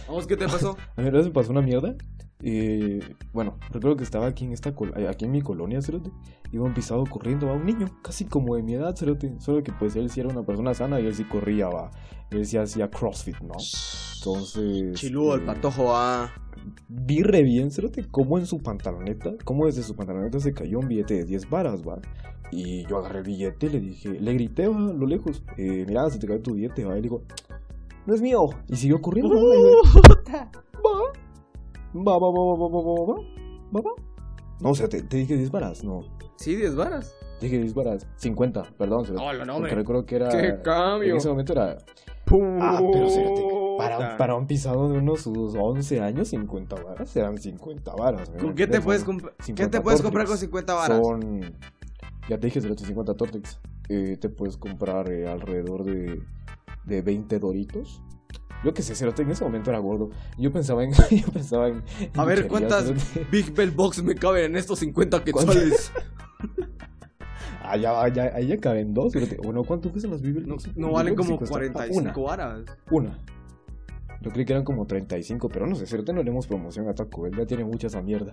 [0.07, 0.77] Vamos, ¿qué te pasó?
[0.97, 1.95] A mí me pasó una mierda.
[2.41, 3.01] Eh,
[3.33, 6.11] bueno, recuerdo que estaba aquí en esta col- aquí en mi colonia, cerote.
[6.53, 9.35] Iba un pisado corriendo a un niño, casi como de mi edad, cerote.
[9.41, 11.91] Solo que pues él sí era una persona sana y él sí corría, va.
[12.31, 13.55] Él sí hacía CrossFit, ¿no?
[14.19, 14.95] Entonces.
[14.95, 16.33] Chiludo, el eh, patojo va.
[16.89, 20.89] Vi re bien, cerote, cómo en su pantaloneta, cómo desde su pantaloneta se cayó un
[20.89, 21.99] billete de 10 varas, va.
[22.51, 25.43] Y yo agarré el billete y le dije, le grité, va, a lo lejos.
[25.57, 26.93] Eh, mira, se te cayó tu billete, va.
[26.93, 27.23] Y le digo,
[28.07, 28.49] no es mío.
[28.69, 29.83] Y siguió corriendo, yo,
[31.95, 33.15] Va, va, va, va, va, va,
[33.75, 33.91] va, va.
[34.61, 36.03] No, o sea, te, te dije 10 varas, no.
[36.37, 37.15] Sí, 10 varas.
[37.41, 39.07] Dije 10 varas, 50, perdón.
[39.17, 40.29] Hola, no, porque recuerdo que era.
[40.29, 41.11] ¡Qué cambio!
[41.11, 41.79] En ese momento era.
[42.25, 42.59] ¡Pum!
[42.61, 43.43] Ah, pero o sea, te,
[43.79, 48.31] para, para, un pisado de unos sus 11 años, 50 varas eran 50 varas.
[48.39, 49.05] ¿Con qué te, puedes,
[49.55, 51.01] ¿qué te puedes comprar con 50 varas?
[51.01, 51.41] Son.
[52.29, 53.61] Ya te dije, 50 Tortex.
[53.89, 56.21] Eh, te puedes comprar eh, alrededor de,
[56.85, 58.03] de 20 doritos.
[58.65, 60.11] Yo qué sé, Cerote, en ese momento era gordo.
[60.37, 60.93] Yo pensaba en.
[61.11, 61.83] Yo pensaba en.
[62.17, 63.27] A ver, en ¿cuántas Cerote.
[63.31, 65.55] Big Bell Box me caben en estos 50 ¿Cuántas?
[65.57, 65.93] quetzales?
[67.81, 68.01] Ya,
[68.35, 69.13] ahí ya caben dos.
[69.13, 69.37] Cerote.
[69.43, 70.47] Bueno, ¿cuánto cuestan las Bibel?
[70.49, 70.71] No, Box?
[70.77, 72.61] no valen como sí cuesta- ah, 45 varas.
[72.91, 73.09] Una.
[73.11, 73.19] Una.
[74.21, 77.23] Yo creí que eran como 35, pero no sé, Cerote no le promoción a Taco
[77.23, 77.37] Bell.
[77.37, 78.33] Ya tiene mucha esa mierda.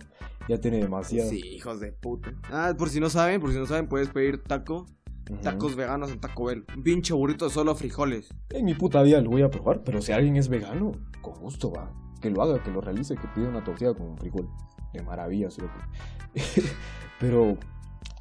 [0.50, 1.30] Ya tiene demasiado.
[1.30, 2.34] Sí, hijos de puta.
[2.50, 4.86] Ah, por si no saben, por si no saben, puedes pedir taco.
[5.42, 6.66] Tacos veganos en Taco Bell.
[6.76, 8.30] Un pinche burrito de solo frijoles.
[8.52, 11.72] En mi puta vida lo voy a probar, pero si alguien es vegano, con gusto
[11.72, 11.92] va.
[12.22, 14.48] Que lo haga, que lo realice, que pida una tortilla con un frijol.
[14.94, 15.80] De maravilla, cerote.
[17.20, 17.58] pero,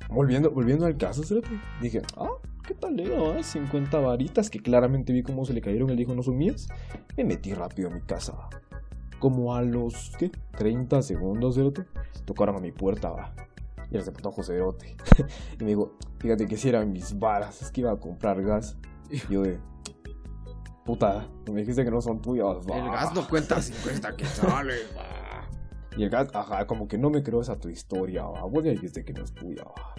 [0.08, 2.30] volviendo, volviendo al caso, cerote, dije, ah,
[2.66, 3.38] ¿qué tal era?
[3.38, 3.42] ah?
[3.42, 6.68] 50 varitas, que claramente vi cómo se le cayeron, él dijo, no son mías.
[7.16, 8.34] Me metí rápido a mi casa.
[9.18, 10.30] Como a los, ¿qué?
[10.56, 11.84] 30 segundos, cerote.
[12.24, 13.34] Tocaron a mi puerta, va.
[13.90, 14.96] Y era ese puto cerote.
[15.60, 18.76] y me dijo, fíjate que si eran mis varas, es que iba a comprar gas.
[19.10, 19.58] Y yo de,
[20.84, 22.78] puta, me dijiste que no son tuyas, va.
[22.78, 25.48] El gas no cuenta 50 quetzales, va.
[25.96, 28.44] Y el gas, ajá, como que no me creo esa tu historia, va.
[28.44, 29.94] Vos ya dijiste que no es tuya, va.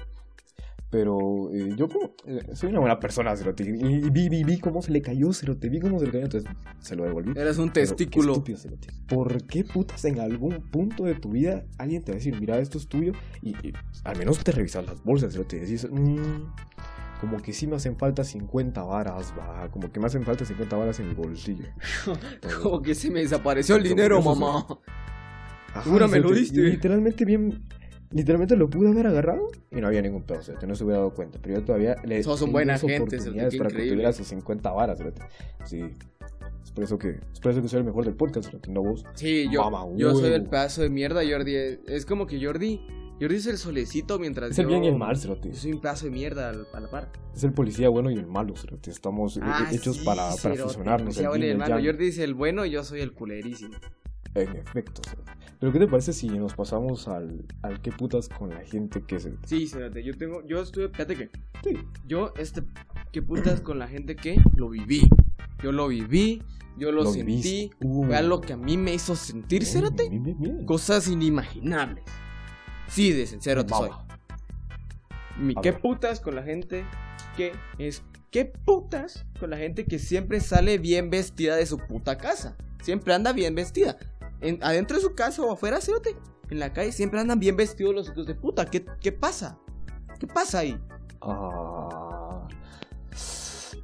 [0.96, 3.64] Pero eh, yo como, eh, soy una buena persona, Cerote.
[3.64, 5.68] Y, vi, vi, vi cómo se le cayó, Cerote.
[5.68, 7.34] Vi cómo se le cayó, entonces se lo devolví.
[7.38, 8.32] Eres un Pero, qué testículo.
[8.32, 8.88] estúpido, Cerote.
[9.06, 12.58] ¿Por qué putas en algún punto de tu vida alguien te va a decir, mira,
[12.60, 13.12] esto es tuyo?
[13.42, 13.74] Y, y
[14.06, 15.58] al menos te revisas las bolsas, Cerote.
[15.58, 16.46] Y decís, "Mm,
[17.20, 19.70] como que sí me hacen falta 50 varas, va.
[19.72, 21.66] Como que me hacen falta 50 varas en mi bolsillo.
[22.64, 24.66] Como que se me desapareció el dinero, mamá.
[25.74, 26.62] Ajá, me lo diste.
[26.62, 27.66] Literalmente bien.
[28.16, 31.14] Literalmente lo pude haber agarrado y no había ningún pedo, Cerote, no se hubiera dado
[31.14, 31.38] cuenta.
[31.42, 33.90] Pero yo todavía le Sos un di buen las agente, Cerote, oportunidades qué para que
[33.90, 35.22] tuviera sus 50 varas, Cerote.
[35.66, 35.82] Sí.
[36.64, 38.82] Es por eso que, es por eso que soy el mejor del podcast, Cerote, no
[38.84, 39.04] vos.
[39.16, 41.56] Sí, yo, yo soy el pedazo de mierda, Jordi.
[41.56, 42.80] Es, es como que Jordi.
[43.20, 45.50] Jordi es el solecito mientras Es el yo- bien y el mal, Cerote.
[45.50, 47.12] Yo soy un pedazo de mierda al- a la par.
[47.36, 48.92] Es el policía bueno y el malo, Cerote.
[48.92, 51.02] Estamos Ah, hechos sí, para, para cerote, fusionarnos.
[51.16, 51.76] policía el bueno y el el malo.
[51.84, 53.76] Jordi es el bueno y yo soy el culerísimo.
[54.36, 55.02] En efecto.
[55.60, 59.20] Pero ¿qué te parece si nos pasamos al, al qué putas con la gente que
[59.20, 59.34] se...
[59.46, 61.30] Sí, espérate, yo tengo, yo estuve, fíjate que
[61.64, 61.78] Sí.
[62.06, 62.62] yo, este,
[63.12, 65.08] qué putas con la gente que lo viví.
[65.64, 66.44] Yo lo viví,
[66.78, 67.72] yo lo, Lo sentí.
[67.82, 68.06] Uh.
[68.06, 72.04] fue algo que a mí me hizo sentir, cérate, Bien, cosas inimaginables.
[72.88, 73.90] Sí, de sincero te soy.
[75.40, 75.82] Mi A qué ver.
[75.82, 76.86] putas con la gente
[77.36, 82.18] que es qué putas con la gente que siempre sale bien vestida de su puta
[82.18, 82.56] casa.
[82.84, 83.98] Siempre anda bien vestida.
[84.42, 86.16] En- adentro de su casa o afuera, cérate.
[86.50, 88.66] En la calle siempre andan bien vestidos los hijos de puta.
[88.66, 89.60] ¿Qué, qué pasa?
[90.20, 90.80] ¿Qué pasa ahí?
[91.22, 92.48] Ah,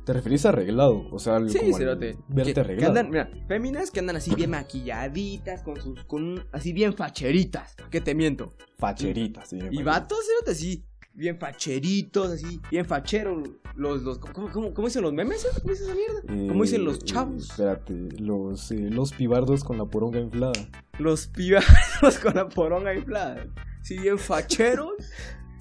[0.05, 1.07] ¿Te referís a arreglado?
[1.11, 2.17] O sea, Sí, como cerote.
[2.27, 2.89] verte Que- que arreglado.
[2.91, 7.75] andan, mira, féminas que andan así bien maquilladitas, con sus, con así bien facheritas.
[7.91, 8.53] Que te miento.
[8.77, 9.49] Facheritas.
[9.49, 9.85] sí, Y facheritas.
[9.85, 13.49] vatos, cerote, así, bien facheritos, así, bien facheros.
[13.75, 15.41] Los, los, ¿cómo, cómo, cómo dicen los memes?
[15.41, 15.61] cerote?
[15.61, 16.47] ¿Cómo dice esa mierda?
[16.51, 17.49] ¿Cómo dicen los Eh, chavos?
[17.49, 20.53] espérate, los, eh, los pibardos con la poronga inflada.
[20.99, 23.47] Los pibados con la poronga inflada.
[23.81, 24.93] Sí, bien facheros.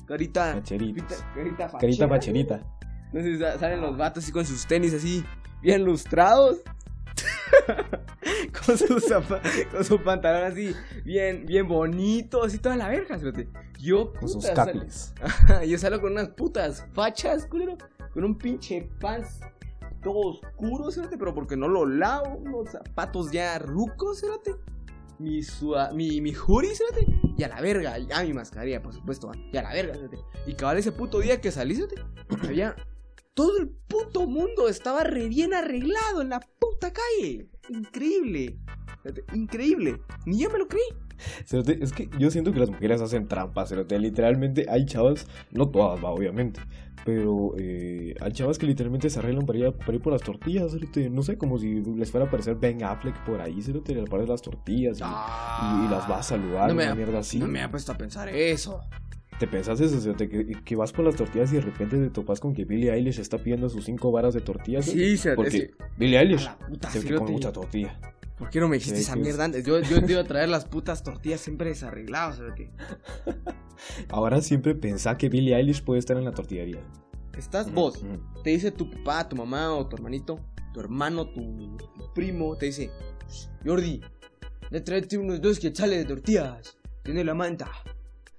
[0.06, 0.54] Carita.
[0.54, 1.04] Facheritos.
[1.34, 1.78] Carita, carita fachera.
[1.80, 2.76] Carita facherita.
[3.12, 5.24] Entonces salen los vatos así con sus tenis así,
[5.62, 6.58] bien lustrados.
[8.66, 13.48] con, sus zapa- con su pantalón así, bien, bien bonito, así toda la verga, fíjate.
[13.78, 17.76] Yo, Con sus puta, sal- Yo salgo con unas putas fachas, culero.
[18.12, 19.40] Con un pinche pants
[20.02, 22.36] todo oscuro, fíjate, pero porque no lo lavo.
[22.36, 24.56] Unos zapatos ya rucos, fíjate.
[25.18, 27.06] Mi, sua- mi, mi hoodie, fíjate.
[27.38, 27.98] Y a la verga.
[27.98, 29.30] Y a mi mascarilla, por supuesto.
[29.52, 30.18] Y a la verga, fíjate.
[30.46, 31.82] Y cabal ese puto día que salí.
[32.44, 32.76] Había.
[33.34, 37.48] Todo el puto mundo estaba re bien arreglado en la puta calle.
[37.68, 38.58] Increíble.
[39.34, 40.00] Increíble.
[40.26, 40.82] Ni yo me lo creí.
[41.80, 43.98] Es que yo siento que las mujeres hacen trampas, cerote.
[43.98, 46.60] Literalmente hay chavas, no todas, va, obviamente.
[47.04, 50.74] Pero eh, hay chavas que literalmente se arreglan para ir, para ir por las tortillas.
[51.10, 53.94] No sé, como si les fuera a aparecer Ben Affleck por ahí, cerote.
[53.94, 56.94] Le aparecen las tortillas y, y- y las va a saludar, No me una ha-
[56.96, 57.38] mierda así.
[57.38, 58.80] No me ha puesto a pensar eso.
[59.40, 60.28] ¿Te pensás eso, cerote?
[60.28, 63.18] Que, que vas por las tortillas y de repente te topas con que Billie Eilish
[63.18, 64.84] está pidiendo sus cinco varas de tortillas.
[64.84, 67.98] Sí, se Porque Billie Eilish puta, se que come mucha tortilla.
[68.36, 69.64] ¿Por qué no me dijiste Sí, esa que es- mierda antes?
[69.64, 72.40] Yo, yo te iba a traer las putas tortillas siempre desarregladas.
[74.10, 76.80] Ahora siempre pensá que Billie Eilish puede estar en la tortillería.
[77.36, 78.42] Estás vos, Mm.
[78.42, 80.38] te dice tu papá, tu mamá o tu hermanito,
[80.74, 82.90] tu hermano, tu, tu primo, te dice,
[83.64, 84.00] Jordi,
[84.70, 87.70] le tráete unos dos quetzales de tortillas, tiene la manta,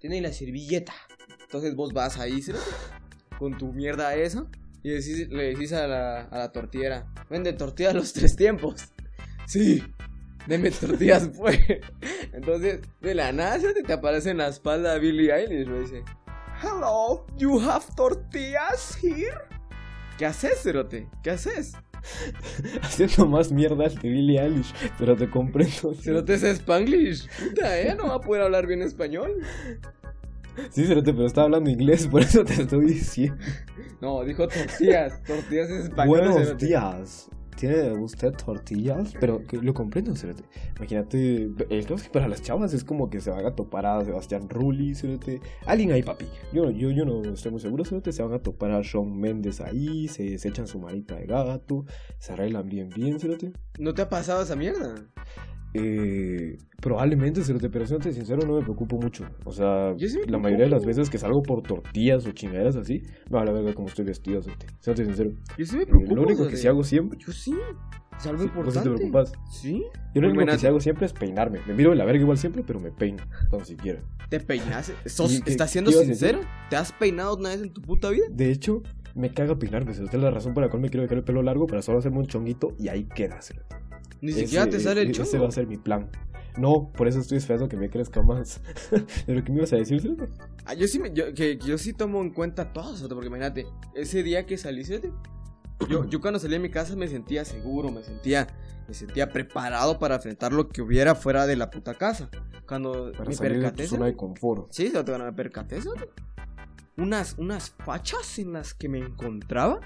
[0.02, 0.94] tiene la servilleta.
[1.42, 2.66] Entonces vos vas ahí, cerote,
[3.40, 4.48] con tu mierda esa,
[4.84, 8.90] y decís- le decís a la, a la tortillera, vende tortillas los tres tiempos.
[9.48, 9.84] Sí,
[10.48, 11.60] deme tortillas, pues.
[12.32, 16.04] Entonces, de la nada, cerote, te aparece en la espalda Billie Eilish, lo dice.
[16.62, 19.34] Hello, you have tortillas here?
[20.18, 21.10] ¿Qué haces, Cerote?
[21.22, 21.74] ¿Qué haces?
[22.82, 25.94] Haciendo más mierda que Billie Eilish, pero te comprendo.
[25.94, 27.28] Cerote es Spanglish.
[27.50, 27.96] Puta, ¿eh?
[27.96, 29.32] No va a poder hablar bien español.
[30.70, 33.38] Sí, Cerote, pero estaba hablando inglés, por eso te estoy diciendo.
[34.02, 35.22] No, dijo tortillas.
[35.24, 36.20] Tortillas es español.
[36.20, 36.66] Buenos cerote.
[36.66, 37.30] días.
[37.58, 39.14] ¿Tiene usted tortillas?
[39.20, 40.44] Pero que lo comprendo, Cerote.
[40.78, 44.50] Imagínate, el que para las chavas es como que se van a topar a Sebastián
[44.50, 45.42] Rulli, Cerote.
[45.66, 46.26] Alguien ahí, papi.
[46.54, 48.12] Yo, yo, yo no estoy muy seguro, Cerote.
[48.12, 51.86] Se van a topar a Shawn Mendes ahí, se, se echan su manita de gato,
[52.18, 53.54] se arreglan bien, bien, Cerote.
[53.78, 54.96] ¿No te ha pasado esa mierda?
[55.74, 59.26] Eh, probablemente, Cerote, pero siéndote sincero, no me preocupo mucho.
[59.46, 63.02] O sea, sí la mayoría de las veces que salgo por tortillas o chingaderas así,
[63.30, 64.42] me va a la verga como estoy vestido.
[64.42, 65.32] Siéndote sincero.
[65.58, 66.16] Yo sí me Eh, preocupo.
[66.16, 67.54] lo único que sí hago siempre, Yo sí.
[68.18, 68.90] Es algo Sí, ¿vos sí importante.
[68.90, 69.32] te preocupas?
[69.50, 69.84] ¿Sí?
[70.14, 71.60] yo lo único que sí hago siempre es peinarme.
[71.66, 74.04] Me miro de la verga igual siempre, pero me peino, tan siquiera.
[74.30, 74.92] ¿Te peinas?
[75.06, 76.42] ¿Sos- ¿Y qué- ¿Estás siendo sincero?
[76.70, 78.26] ¿Te has peinado una vez en tu puta vida?
[78.30, 78.84] De hecho,
[79.16, 80.18] me caga peinarme, Cerote.
[80.18, 82.20] Es la razón por la cual me quiero dejar el pelo largo para solo hacerme
[82.20, 83.42] un chonguito y ahí queda,
[84.22, 85.44] Ni Ese- siquiera te sale el Ese chongo.
[85.44, 86.10] va a ser mi plan.
[86.58, 88.62] No, por eso estoy esperando que me crezca más.
[89.26, 90.28] ¿Pero qué me ibas a decir, cerote?
[90.66, 93.28] Ah, yo sí, me, yo, que, que yo sí tomo en cuenta todo eso, porque
[93.28, 94.84] imagínate, ese día que salí,
[95.90, 98.48] yo, yo cuando salí de mi casa me sentía seguro, me sentía,
[98.88, 102.30] me sentía preparado para enfrentar lo que hubiera fuera de la puta casa.
[102.68, 104.68] Cuando Para me salir de percaté, tu zona de confort.
[104.72, 106.10] Sí, cuando me percaté, cerote,
[106.98, 109.80] unas, unas fachas en las que me encontraba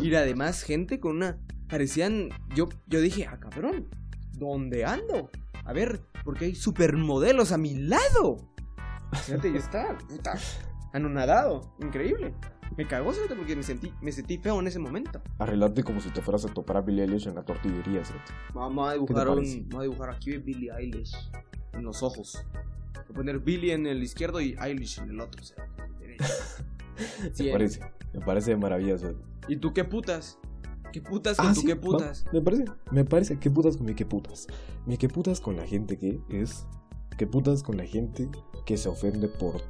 [0.00, 3.88] y además gente con una, parecían, yo, yo dije, ah cabrón,
[4.32, 5.30] ¿dónde ando?
[5.64, 8.36] A ver, porque hay supermodelos a mi lado.
[9.24, 10.38] Fíjate, yo estaba, puta,
[10.92, 12.34] anonadado, increíble.
[12.76, 15.22] Me cagó, cerote, porque me sentí, me sentí feo en ese momento.
[15.38, 18.32] Arreglate como si te fueras a topar a Billie Eilish en la tortillería, cerote.
[18.52, 19.60] Vamos a dibujar un, parece?
[19.60, 21.14] vamos a dibujar aquí Billie Eilish
[21.72, 22.44] en los ojos.
[22.94, 25.42] Voy a poner Billie en el izquierdo y Eilish en el otro.
[27.22, 27.52] Me Cien.
[27.52, 27.80] parece,
[28.12, 29.14] me parece maravilloso.
[29.48, 30.38] ¿Y tú qué putas?
[30.92, 32.24] ¿Qué putas con Ah, sí, qué va, putas?
[32.32, 33.38] Me parece, me parece.
[33.38, 34.46] ¿Qué putas con mi qué putas?
[34.86, 36.66] Mi qué putas con la gente que es.
[37.18, 38.28] ¿Qué putas con la gente
[38.66, 39.62] que se ofende por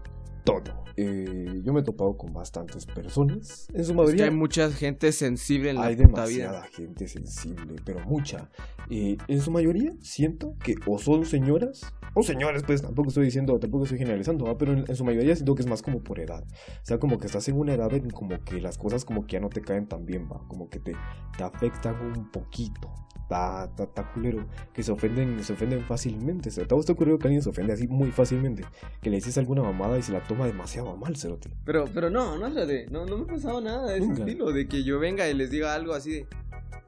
[0.46, 0.85] todo?
[0.96, 3.68] Eh, yo me he topado con bastantes personas.
[3.74, 6.68] En su Es que mayoría hay mucha gente sensible en la hay demasiada vida.
[6.72, 8.50] gente sensible, pero mucha.
[8.88, 11.82] Eh, en su mayoría siento que o son señoras,
[12.14, 14.56] o señores, pues tampoco estoy diciendo, tampoco estoy generalizando, ¿va?
[14.56, 16.44] pero en, en su mayoría siento que es más como por edad.
[16.44, 19.35] O sea, como que estás en una edad en como que las cosas como que
[19.35, 20.92] ya no te caen tan bien, va, como que te,
[21.37, 22.90] te afectan un poquito.
[23.26, 26.48] Está, está, está culero, que se ofenden, se ofenden fácilmente.
[26.48, 28.64] ¿Te ha ocurrido que alguien se ofende así muy fácilmente?
[29.02, 31.50] Que le dices alguna mamada y se la toma demasiado a mal, cerote.
[31.64, 34.22] Pero, pero no, no, espérate, no, no me ha pasado nada de ese Nunca.
[34.22, 36.26] estilo, de que yo venga y les diga algo así de,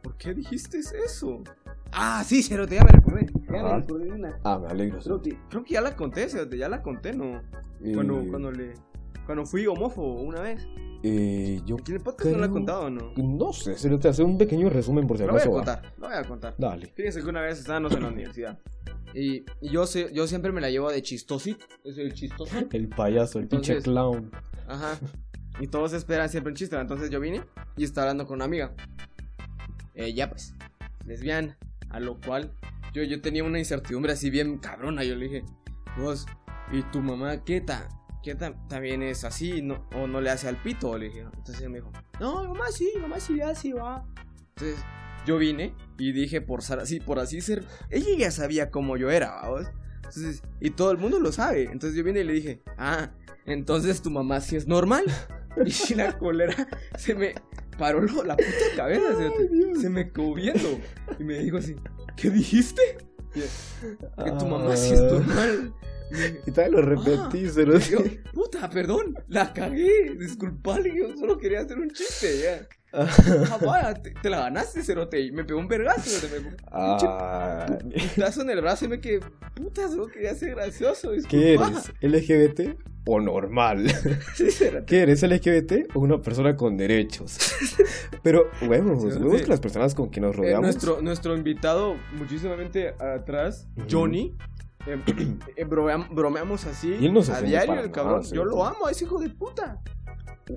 [0.00, 1.42] ¿por qué dijiste eso?
[1.90, 3.26] Ah, sí, Cerote, ya me recordé.
[3.50, 4.38] Ya me recordé una.
[4.44, 5.02] Ah, me alegro.
[5.02, 5.36] Cerote.
[5.50, 7.42] creo que ya la conté, Cerote, ya la conté, ¿no?
[7.94, 8.74] Cuando, cuando le,
[9.26, 10.68] cuando fui homófobo una vez.
[11.02, 13.12] Eh, yo Aquí en el podcast no la he contado, ¿no?
[13.16, 15.50] No sé, se te hace un pequeño resumen por si Lo voy a acaso.
[15.56, 15.64] va.
[15.64, 16.54] contar, lo voy a contar.
[16.58, 16.86] Dale.
[16.94, 18.58] Fíjense que una vez estábamos en la universidad.
[19.14, 21.64] Y, y yo, sé, yo siempre me la llevo de chistosito.
[21.84, 22.54] Es el chistoso.
[22.72, 24.30] El payaso, el pinche clown.
[24.66, 24.98] Ajá.
[25.60, 26.76] Y todos esperan siempre un chiste.
[26.76, 27.42] Entonces yo vine
[27.76, 28.74] y estaba hablando con una amiga.
[29.94, 30.54] Ella, pues,
[31.06, 31.56] lesbiana.
[31.90, 32.52] A lo cual
[32.92, 35.04] yo, yo tenía una incertidumbre así bien cabrona.
[35.04, 35.44] Yo le dije,
[35.96, 36.26] vos,
[36.70, 37.88] ¿y tu mamá qué ta?
[38.22, 39.62] ¿Qué ta- también es así?
[39.62, 40.96] No, ¿O no le hace al pito?
[40.98, 41.20] Le dije.
[41.20, 44.04] Entonces ella me dijo, no, mamá sí, mamá sí le hace, va.
[44.56, 44.84] Entonces
[45.26, 49.10] yo vine y dije, por, ser así, por así ser, ella ya sabía cómo yo
[49.10, 49.66] era, ¿vamos?
[49.96, 51.64] Entonces, y todo el mundo lo sabe.
[51.64, 53.10] Entonces yo vine y le dije, ah,
[53.46, 55.04] entonces tu mamá sí es normal.
[55.90, 57.34] Y la colera se me
[57.76, 60.78] paró la puta cabeza, se, se me quedó viendo.
[61.18, 61.74] Y me dijo así,
[62.16, 62.80] ¿qué dijiste?
[63.34, 65.74] Que tu mamá sí es normal.
[66.46, 67.98] Y también lo repetí, se lo yo,
[68.32, 72.68] puta, perdón, la cagué, disculpale, yo solo quería hacer un chiste, ya.
[72.90, 76.56] Ah, vaya, te, te la ganaste, cerote, y me pegó un vergazo, me pegó un
[76.72, 77.66] Ah,
[78.14, 79.20] putazo en el brazo y me quedé,
[79.54, 81.68] puta, solo quería ser gracioso, ¿Qué disculpa.
[81.68, 81.92] eres?
[82.00, 83.86] ¿LGBT o normal?
[84.34, 84.48] Sí.
[84.86, 85.22] ¿Qué eres?
[85.22, 87.36] ¿LGBT o una persona con derechos?
[88.22, 89.44] Pero, huevos, Sí, huevos sí.
[89.44, 90.62] que las personas con quien nos Eh, rodeamos.
[90.62, 93.66] nuestro, nuestro invitado, muchísimamente atrás.
[93.90, 94.34] Johnny,
[94.88, 94.98] eh,
[95.56, 98.24] eh, bromeam- bromeamos así Y él no se a diario, el nada, cabrón.
[98.24, 98.48] sí, Yo sí.
[98.50, 99.80] lo amo a ese hijo de puta.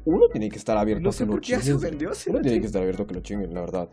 [0.06, 1.78] Uno tiene que estar abierto No a que lo chinguen,
[2.28, 3.90] Uno tiene que estar abierto a que lo chinguen, la verdad.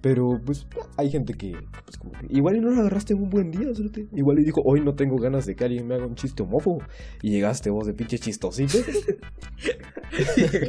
[0.00, 3.30] Pero, pues, hay gente que, pues, como que igual y no lo agarraste en un
[3.30, 3.68] buen día.
[4.12, 6.82] Igual y dijo, hoy no tengo ganas de que alguien me haga un chiste homófobo.
[7.22, 8.76] Y llegaste vos de pinche chistosito.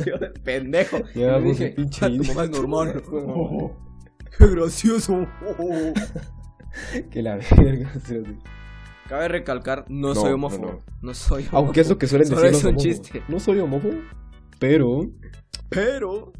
[0.05, 0.97] Yo de pendejo.
[1.15, 2.29] Ya, Y vos de dije, pinche "Ah, tu idiota".
[2.33, 3.03] mamá es normal.
[4.37, 5.27] Qué gracioso.
[7.11, 7.91] que la verga.
[9.07, 10.65] Cabe recalcar, no, No, soy homófobo.
[10.65, 10.83] no.
[11.01, 11.57] No, soy homófobo.
[11.57, 13.23] Aunque es lo que suelen Solo decir es los un chiste.
[13.27, 13.93] No soy homófobo,
[14.59, 15.09] pero...
[15.69, 16.33] Pero...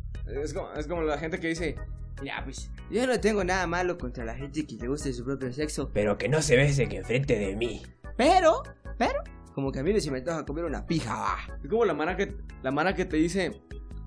[0.43, 1.75] Es como, es como la gente que dice...
[2.23, 5.53] Ya, pues, yo no tengo nada malo contra la gente que le guste su propio
[5.53, 5.91] sexo.
[5.93, 7.83] Pero que no se besen enfrente de mí.
[8.17, 8.63] Pero,
[8.97, 9.19] pero,
[9.53, 11.37] como que a mí no se me antoja comer una pija, va.
[11.63, 13.61] Es como la mana que, la mana que te dice...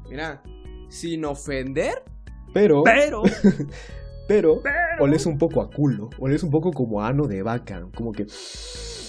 [0.09, 0.43] Mira,
[0.89, 2.03] sin ofender,
[2.53, 2.83] Pero...
[2.83, 3.23] Pero,
[4.31, 4.63] Pero...
[5.01, 6.09] Oles un poco a culo.
[6.21, 7.89] Oles un poco como a ano de vaca.
[7.97, 8.29] Como que...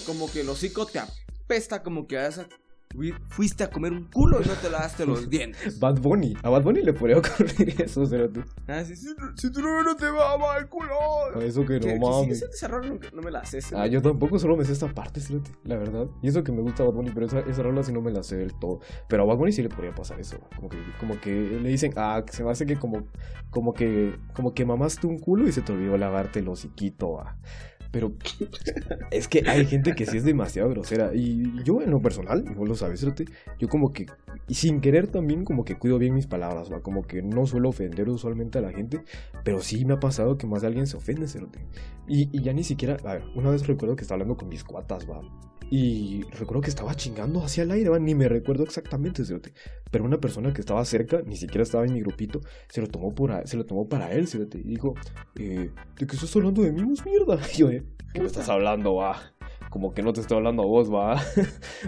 [0.04, 2.48] como que el hocico te apesta, como que vas a-
[3.28, 5.78] fuiste a comer un culo y no te lavaste los dientes.
[5.80, 6.34] Bad Bunny.
[6.42, 8.44] A Bad Bunny le podría ocurrir eso, cerote.
[8.68, 10.92] Ah, sí, si, si tu novio no te va a amar el culo.
[11.40, 12.36] Eso que Que- no que mames.
[12.38, 13.58] ese desarrollo nunca- no me la sé.
[13.58, 15.20] ese- Ah, yo tampoco solo me sé esta parte,
[15.64, 16.06] la verdad.
[16.22, 18.22] Y eso que me gusta Bad Bunny, pero esa, esa rola sí no me la
[18.22, 18.80] sé del todo.
[19.08, 20.38] Pero a Bad Bunny sí le podría pasar eso.
[20.56, 23.06] Como que, como que le dicen, ah, se me hace que como,
[23.50, 27.36] como que, como que mamaste un culo y se te olvidó lavarte el hociquito, ah.
[27.92, 28.12] Pero
[29.10, 31.14] es que hay gente que sí es demasiado grosera.
[31.14, 33.06] Y yo, en lo personal, vos lo sabes,
[33.58, 34.06] yo como que,
[34.48, 36.80] y sin querer también, como que cuido bien mis palabras, va.
[36.80, 39.02] Como que no suelo ofender usualmente a la gente.
[39.44, 41.60] Pero sí me ha pasado que más de alguien se ofende, cerote.
[42.06, 45.08] Y, ya ni siquiera, a ver, una vez recuerdo que estaba hablando con mis cuatas,
[45.08, 45.20] va.
[45.70, 49.54] Y recuerdo que estaba chingando hacia el aire, va, ni me recuerdo exactamente, cerote.
[49.90, 53.14] Pero una persona que estaba cerca, ni siquiera estaba en mi grupito, se lo tomó,
[53.14, 54.58] por se lo tomó para él, cerote.
[54.58, 54.94] Y dijo,
[55.36, 57.40] eh, ¿de qué estás hablando de mí, vos mierda?
[57.54, 59.32] Y yo, eh, ¿qué me estás hablando, va?
[59.72, 61.18] Como que no te estoy hablando a vos, va.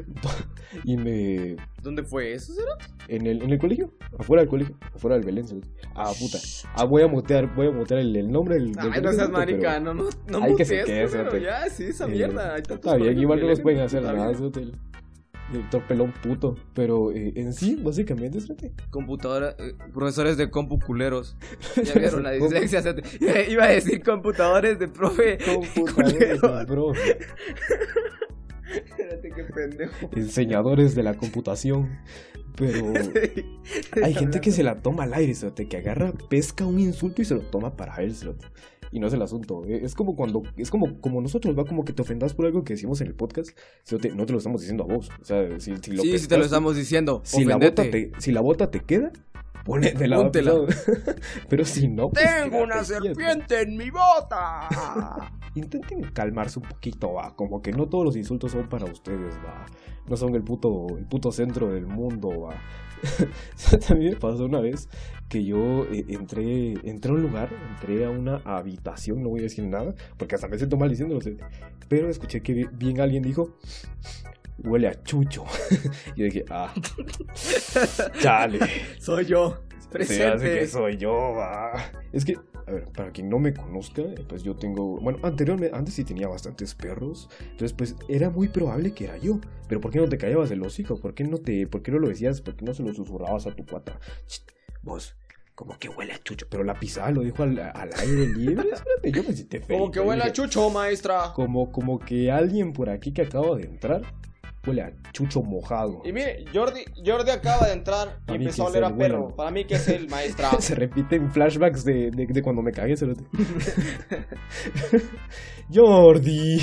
[0.85, 1.57] y me...
[1.83, 2.55] ¿Dónde fue eso?
[2.55, 2.79] será?
[3.09, 5.45] En el, en el colegio, afuera del colegio, afuera del Belén.
[5.95, 6.39] Ah, puta.
[6.75, 9.29] Ah, voy a mutear, voy a mutear el, el nombre del, del Ay, no seas
[9.29, 11.37] marica, no, no, no Hay que se quede, pero.
[11.37, 12.55] Ya, sí, esa Eh, mierda.
[12.55, 14.33] tantos Está bien, igual no violentos, pueden hacer nada,
[15.51, 16.57] director pelón puto.
[16.75, 21.37] Pero eh, en sí, básicamente, cerote, Computadora, eh, profesores de compu culeros.
[21.85, 22.83] Ya vieron la dislexia.
[23.49, 25.39] Iba a decir computadores de profe.
[25.39, 26.67] computadores, culero.
[26.67, 26.93] bro.
[28.75, 30.11] Espérate, qué pendejo.
[30.15, 31.99] enseñadores de la computación.
[32.57, 32.93] Pero
[34.03, 37.25] hay gente que se la toma al aire, cerote, que agarra, pesca un insulto y
[37.25, 38.15] se lo toma para él.
[38.95, 39.65] Y no es el asunto.
[39.67, 42.63] eh, Es como cuando, es como, como nosotros, va como que te ofendas por algo
[42.63, 43.51] que decimos en el podcast,
[44.15, 45.11] no te lo estamos diciendo a vos.
[45.21, 47.21] O sea, si, si lo Sí, sí te lo estamos diciendo.
[47.25, 49.11] si la, bota te, si la bota te queda,
[49.65, 50.17] Póntela.
[50.17, 50.53] Póntela.
[51.49, 54.69] Pero si no, pues Tengo una serpiente en mi bota.
[55.57, 57.35] Intenten calmarse un poquito, va.
[57.35, 59.67] Como que no todos los insultos son para ustedes, va.
[60.07, 62.63] No son el puto, el puto centro del mundo, va.
[63.89, 64.89] También me pasó una vez
[65.29, 69.45] que yo eh, entré, entré a un lugar, entré a una habitación, no voy a
[69.45, 71.21] decir nada, porque hasta me siento mal diciéndolo.
[71.89, 73.57] Pero escuché que bi- bien alguien dijo,
[74.59, 75.45] huele a chucho.
[76.17, 76.73] y yo dije, ah,
[78.21, 78.59] chale.
[78.99, 79.59] Soy yo.
[79.79, 80.67] Se hace que Presente.
[80.67, 81.73] soy yo, va.
[82.13, 82.37] Es que,
[82.67, 84.99] a ver, para quien no me conozca, eh, pues yo tengo.
[85.01, 87.29] Bueno, anteriormente, antes sí tenía bastantes perros.
[87.43, 89.41] Entonces, pues era muy probable que era yo.
[89.69, 90.99] Pero ¿por qué no te callabas el hocico?
[90.99, 91.67] ¿Por qué no te.
[91.67, 92.41] ¿Por qué no lo decías?
[92.41, 93.99] ¿Por qué no se lo susurrabas a tu cuata?
[94.83, 95.17] Vos,
[95.55, 96.47] como que huele a chucho.
[96.51, 98.69] Pero la pisada lo dijo al, al aire libre.
[98.73, 99.79] Espérate, yo me sentí feo.
[99.79, 101.33] Como que huele a chucho, maestra.
[101.35, 104.03] Como, como que alguien por aquí que acaba de entrar
[104.67, 106.01] huele a chucho mojado.
[106.05, 109.21] Y mire, Jordi, Jordi acaba de entrar y empezó a oler a perro.
[109.23, 109.37] bueno.
[109.37, 110.51] Para mí que es el maestra.
[110.61, 113.25] Se repiten flashbacks de, de, de cuando me cagué, cerote.
[115.73, 116.59] Jordi.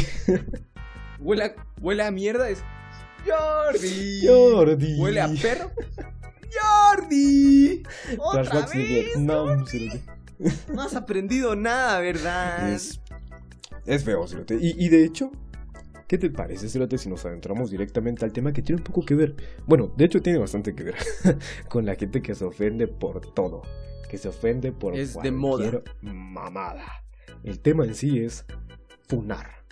[1.20, 2.50] Huele a, huele a mierda.
[2.50, 2.64] Es
[3.26, 4.28] Jordi.
[4.28, 5.00] Jordi.
[5.00, 5.72] Huele a perro.
[6.52, 7.84] Jordi.
[8.18, 8.88] Otra Flashbacks de vez.
[8.88, 10.02] Vietnam, cerote.
[10.74, 12.72] No has aprendido nada, ¿verdad?
[12.72, 13.00] Es,
[13.86, 14.58] es feo, cerote.
[14.60, 15.32] Y, y de hecho,
[16.12, 19.16] ¿qué te parece, cerote, si nos adentramos directamente al tema que tiene un poco que
[19.16, 19.34] ver?
[19.66, 20.96] Bueno, de hecho tiene bastante que ver
[21.70, 23.62] con la gente que se ofende por todo.
[24.10, 25.70] Que se ofende por Es de moda.
[25.70, 27.06] cualquier mamada.
[27.46, 28.46] El tema en sí es
[29.08, 29.64] funar.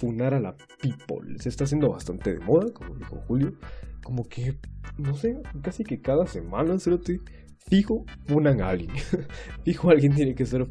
[0.00, 1.38] Funar a la people.
[1.38, 3.52] Se está haciendo bastante de moda, como dijo Julio.
[4.02, 4.58] Como que,
[4.96, 7.20] no sé, casi que cada semana, cerote,
[7.68, 8.90] fijo, funan a alguien.
[9.64, 10.66] fijo, alguien tiene que ser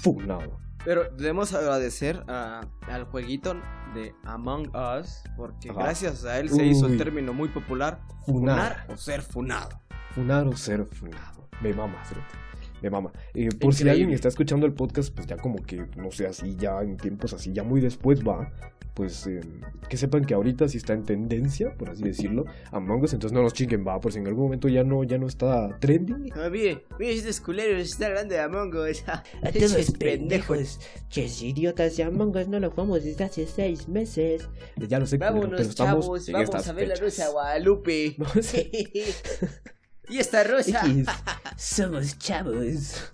[0.00, 0.63] funado.
[0.84, 3.54] Pero debemos agradecer a- al jueguito
[3.94, 5.82] de Among Us, porque Ajá.
[5.84, 8.84] gracias a él se hizo el término muy popular, Funar.
[8.84, 9.80] funar o ser funado.
[10.14, 11.48] Funar o ser funado.
[11.62, 12.34] Me mama, cerote.
[12.82, 13.10] Me mama.
[13.32, 16.54] Eh, por si alguien está escuchando el podcast, pues ya como que, no sé, así
[16.56, 18.50] ya en tiempos así, ya muy después va.
[18.94, 19.40] Pues eh,
[19.88, 23.42] que sepan que ahorita sí está en tendencia, por así decirlo, Among Us, entonces no
[23.42, 26.30] nos chinguen, va, por si en algún momento ya no, ya no está trending.
[26.36, 29.02] Ah, mire, mire, estos culeros están hablando de Among Us.
[29.08, 30.78] A Esos todos pendejos.
[31.10, 34.48] Que es idiotas de Among Us no lo jugamos desde hace seis meses.
[34.88, 37.04] Ya lo sé, Vámonos, pero estamos chavos, en vamos estas a ver la fechas.
[37.18, 38.16] Rosa de Guadalupe.
[38.18, 38.70] No sé.
[40.08, 40.86] y esta rosa.
[40.86, 41.06] X.
[41.56, 43.10] Somos chavos.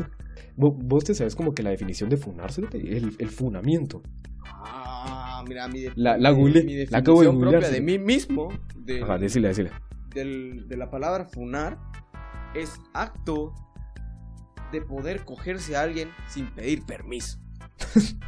[0.58, 2.76] Vo- Vos te sabes como que la definición de funar, cerote?
[2.78, 4.02] el, el funamiento.
[4.62, 7.98] Ah, mira, mi, La- la mi- googleé, mi la acabo de definición propia de mí
[7.98, 9.70] mismo, de, Ajá, decile, decile.
[10.14, 11.78] del- de la palabra funar,
[12.54, 13.54] es acto
[14.72, 17.38] de poder cogerse a alguien sin pedir permiso.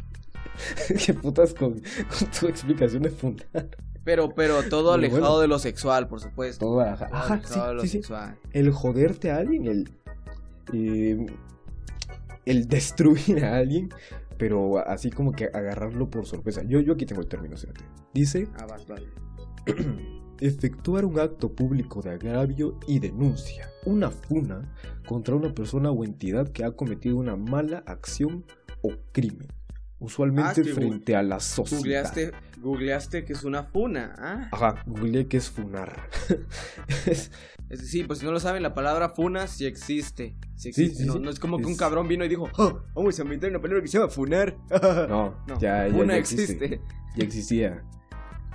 [1.05, 3.69] ¿Qué putas con, con tu explicación de funar?
[4.03, 5.39] Pero, pero todo alejado bueno.
[5.39, 6.65] de lo sexual, por supuesto.
[6.65, 7.97] Todo, ajá, Todo ajá, alejado de lo sí, sí, sí.
[7.99, 8.37] sexual.
[8.51, 9.89] El joderte a alguien, el.
[10.73, 11.25] eh,
[12.45, 13.89] el destruir a alguien,
[14.43, 16.63] pero así como que agarrarlo por sorpresa.
[16.63, 17.85] Yo, yo aquí tengo el término, fíjate.
[18.13, 19.07] Dice: Ah, vas, vale.
[20.41, 24.69] efectuar un acto público de agravio y denuncia, una funa
[25.07, 28.43] contra una persona o entidad que ha cometido una mala acción
[28.81, 32.13] o crimen, Ah, usualmente que frente a la sociedad.
[32.63, 34.47] Googleaste, que es una funa, ¿ah?
[34.51, 36.09] Ajá, googleé que es funar.
[37.05, 37.29] Es-
[37.69, 40.35] decir, pues si no lo saben, la palabra funa sí existe.
[40.55, 41.03] Sí Sí, existe.
[41.03, 41.19] sí, no, sí.
[41.19, 43.81] no es como que un cabrón vino y dijo, "Oh, vamos a inventar una palabra
[43.81, 44.55] que se llama funar.
[45.09, 46.81] no, No, ya, funa ya existe.
[47.15, 47.83] Ya existía.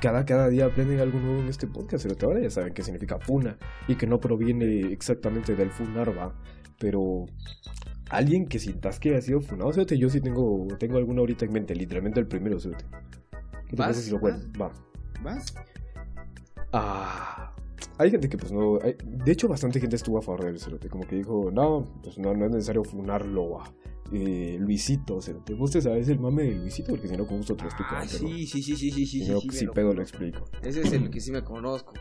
[0.00, 3.18] Cada, cada día aprenden algo nuevo en este podcast, pero ahora ya saben qué significa
[3.18, 6.32] funa y que no proviene exactamente del funar, va.
[6.78, 7.26] Pero
[8.10, 9.98] alguien que sientas que ha sido funado, ¿sabes?
[9.98, 12.78] yo sí tengo, tengo alguno ahorita en mente, literalmente el primero, ¿sabes?
[13.68, 14.46] ¿Qué te parece si lo cuento?
[14.60, 14.72] Va.
[15.22, 15.54] ¿Vas?
[16.72, 17.54] Ah,
[17.98, 18.78] hay gente que pues no...
[18.82, 20.88] hay- de hecho, bastante gente estuvo a favor del cerote.
[20.88, 23.72] Como que dijo, no, pues no, no es necesario funarlo a
[24.12, 25.54] eh, Luisito, cerote.
[25.54, 27.90] Vos te sabes el mame de Luisito, porque si no, con gusto te lo explico.
[27.94, 29.24] Ah, pero sí, sí, sí, sí, sí, sí.
[29.24, 30.44] si no, sí, pedo lo explico.
[30.62, 31.92] Ese es el que sí me conozco.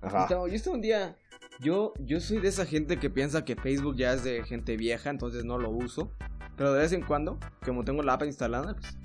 [0.00, 0.26] Ajá.
[0.28, 1.16] Yo estaba un día.
[1.60, 5.10] Yo, yo soy de esa gente que piensa que Facebook ya es de gente vieja,
[5.10, 6.12] entonces no lo uso.
[6.56, 8.98] Pero de vez en cuando, como tengo la app instalada, pues.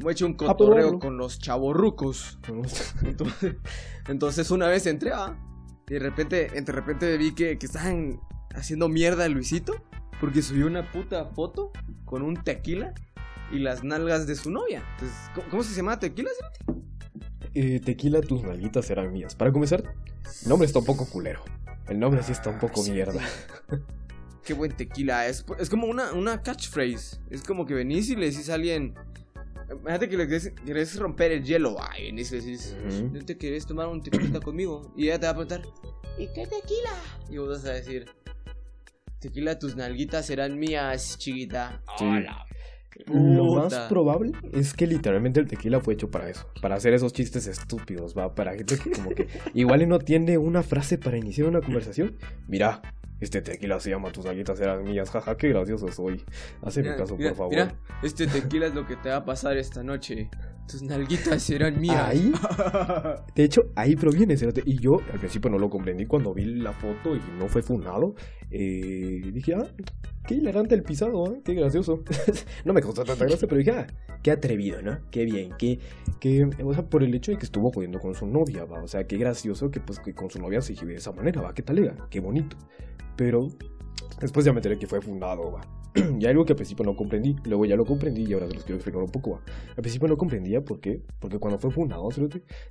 [0.00, 0.98] Me he hecho un Ah, cotorreo probarlo.
[1.00, 2.38] con los chavorrucos.
[3.02, 3.56] Entonces,
[4.08, 5.36] entonces una vez entré a.
[5.88, 8.20] Y de repente, de repente vi que, que estaban
[8.54, 9.74] haciendo mierda a Luisito.
[10.20, 11.70] Porque subió una puta foto
[12.04, 12.92] con un tequila
[13.52, 14.82] y las nalgas de su novia.
[14.94, 16.30] Entonces, ¿cómo, cómo se llama tequila?
[17.54, 19.34] Eh, tequila, tus nalguitas serán mías.
[19.36, 19.82] Para comenzar,
[20.42, 21.40] el nombre está un poco culero.
[21.88, 23.20] El nombre sí está un poco Ah, sí, mierda.
[24.44, 25.44] Qué buen tequila es.
[25.58, 27.20] Es como una, una catchphrase.
[27.30, 28.94] Es como que venís y le decís a alguien.
[29.70, 31.76] Imagínate que le querés romper el hielo.
[31.78, 32.76] Ay, venís y le decís.
[32.86, 33.10] Ujú.
[33.12, 34.92] ¿No te querés tomar un tequila conmigo?
[34.96, 35.62] Y ella te va a preguntar.
[36.16, 36.94] ¿Y qué tequila?
[37.30, 38.06] Y vos vas a decir.
[39.20, 41.82] Tequila, tus nalguitas serán mías, chiquita.
[41.98, 42.04] Sí.
[42.04, 42.44] Hola.
[43.06, 47.12] Lo más probable es que literalmente el tequila fue hecho para eso, para hacer esos
[47.12, 51.16] chistes estúpidos, va, para gente que como que igual y no tiene una frase para
[51.16, 52.16] iniciar una conversación.
[52.48, 52.82] Mira,
[53.20, 56.24] este tequila se llama tus nalguitas eran mías, jaja, qué gracioso soy.
[56.62, 57.52] Hazme Mira, caso, mira, por favor.
[57.52, 60.30] mira, este tequila es lo que te va a pasar esta noche.
[60.68, 62.08] Tus nalguitas serán mías.
[62.08, 62.30] Ahí,
[63.34, 64.62] de hecho, ahí proviene, cerote.
[64.66, 68.14] Y yo al principio no lo comprendí cuando vi la foto y no fue funado.
[68.50, 69.66] Eh, dije, ah,
[70.26, 71.38] qué hilarante el pisado, ¿ah?
[71.42, 72.02] qué gracioso.
[72.66, 73.86] no me causó tanta gracia, pero dije, ah,
[74.22, 74.98] qué atrevido, ¿no?
[75.10, 75.78] Qué bien, qué,
[76.20, 78.82] qué, o sea, por el hecho de que estuvo jodiendo con su novia, va.
[78.82, 81.40] O sea, qué gracioso que pues que con su novia se lleve de esa manera,
[81.40, 82.58] va, qué talega, qué bonito.
[83.16, 83.48] Pero
[84.20, 85.77] después ya me enteré que fue fundado, va.
[86.20, 88.64] y algo que al principio no comprendí, luego ya lo comprendí y ahora se los
[88.64, 89.40] quiero explicar un poco.
[89.76, 92.08] Al principio no comprendía por qué, porque cuando fue fundado,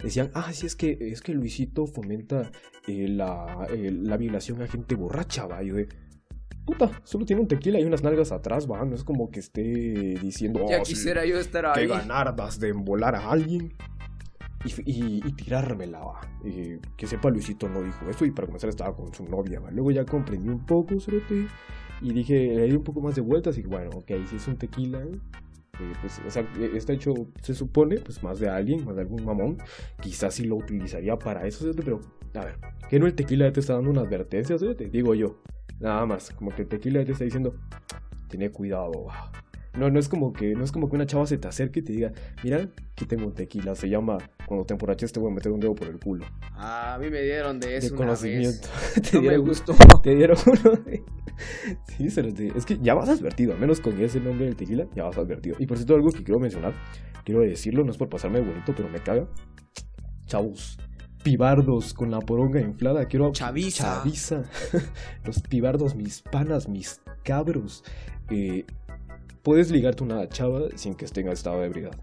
[0.03, 2.51] decían, ah, sí, es que, es que Luisito fomenta
[2.87, 5.63] eh, la, eh, la violación a gente borracha, va.
[5.63, 5.87] Y yo de,
[6.65, 8.83] puta, solo tiene un tequila y unas nalgas atrás, va.
[8.85, 9.61] No es como que esté
[10.21, 11.87] diciendo, Ya oh, sí, quisiera yo estar que ahí.
[11.87, 13.73] ganardas de embolar a alguien
[14.65, 16.21] y, y, y tirármela, va.
[16.43, 19.71] Eh, que sepa, Luisito no dijo eso y para comenzar estaba con su novia, va.
[19.71, 21.47] Luego ya comprendí un poco, cerote,
[22.01, 24.57] y dije, le di un poco más de vueltas y bueno, ok, si es un
[24.57, 26.21] tequila, eh, pues,
[26.73, 29.57] está hecho, se supone, pues más de alguien, más de algún mamón,
[30.01, 32.01] quizás sí lo utilizaría para eso, cerote, pero,
[32.35, 32.55] a ver,
[32.89, 34.89] que no el tequila te está dando una advertencia, cerote?
[34.89, 35.41] digo yo,
[35.79, 37.55] nada más, como que el tequila te está diciendo,
[38.29, 39.07] ten cuidado.
[39.77, 41.83] No, no es como que, no es como que una chava se te acerque y
[41.83, 42.11] te diga,
[42.43, 44.17] mira, aquí tengo un tequila, se llama,
[44.47, 46.25] cuando te te voy a meter un dedo por el culo.
[46.53, 48.19] Ah, a mí me dieron de de eso una vez.
[48.19, 48.67] conocimiento.
[48.95, 49.73] te, No me dieron, gustó.
[50.03, 51.03] te dieron uno de-
[51.97, 54.55] Sí, se los di- Es que ya vas advertido, al menos con ese nombre del
[54.55, 55.55] tequila, ya vas advertido.
[55.59, 56.73] Y por cierto, algo que quiero mencionar,
[57.23, 59.27] quiero decirlo, no es por pasarme de bonito, pero me caga.
[60.25, 60.77] Chavos,
[61.23, 63.31] pibardos con la poronga inflada, quiero...
[63.31, 63.99] Chaviza.
[64.01, 64.43] Chaviza.
[65.25, 67.83] Los pibardos, mis panas, mis cabros.
[68.29, 68.65] Eh,
[69.47, 71.97] puedes ligarte una chava sin que esté en estado de ebriedad.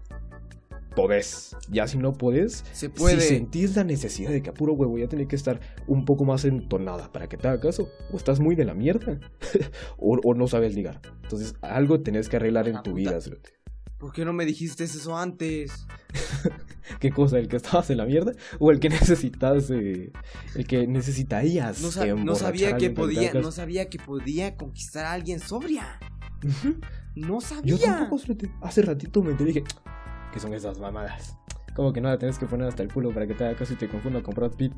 [0.95, 1.55] Podés.
[1.69, 3.21] Ya si no podés, Se puede.
[3.21, 6.25] si sentís la necesidad de que a puro huevo ya tiene que estar un poco
[6.25, 9.19] más entonada para que te haga caso, o estás muy de la mierda,
[9.99, 11.01] o, o no sabes ligar.
[11.21, 12.99] Entonces, algo tenés que arreglar en Ah, tu puta.
[13.11, 13.51] vida, cerote.
[13.99, 15.85] ¿Por qué no me dijiste eso antes?
[16.99, 17.37] ¿Qué cosa?
[17.37, 18.31] ¿El que estabas en la mierda?
[18.57, 20.11] ¿O el que necesitas, eh,
[20.55, 21.79] el que necesitarías?
[21.83, 25.99] No, sa- no sabía que podía, no sabía que podía conquistar a alguien sobria.
[27.15, 27.75] No sabía.
[27.75, 28.49] Yo tampoco, cerote.
[28.61, 29.67] Hace ratito me enteré y dije,
[30.33, 31.37] ¿qué son esas mamadas?
[31.75, 33.73] Como que no la tienes que poner hasta el culo para que te haga caso
[33.73, 34.73] y te confunda con Brad Pitt.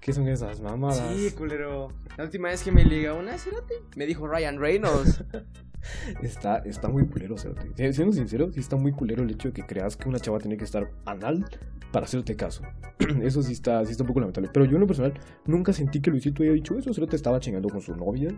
[0.00, 1.14] ¿Qué son esas mamadas?
[1.16, 1.88] Sí, culero.
[2.16, 5.24] La última vez que me liga una cerote, me dijo Ryan Reynolds.
[6.22, 7.70] Está, está muy culero, cerote.
[7.74, 10.38] Si- Siendo sincero, sí está muy culero el hecho de que creas que una chava
[10.38, 11.46] tiene que estar anal
[11.90, 12.62] para hacerte caso.
[13.22, 14.50] Eso sí está, sí está un poco lamentable.
[14.52, 15.14] Pero yo en lo personal
[15.46, 16.92] nunca sentí que Luisito haya dicho eso.
[16.92, 18.28] Cerote estaba chingando con su novia.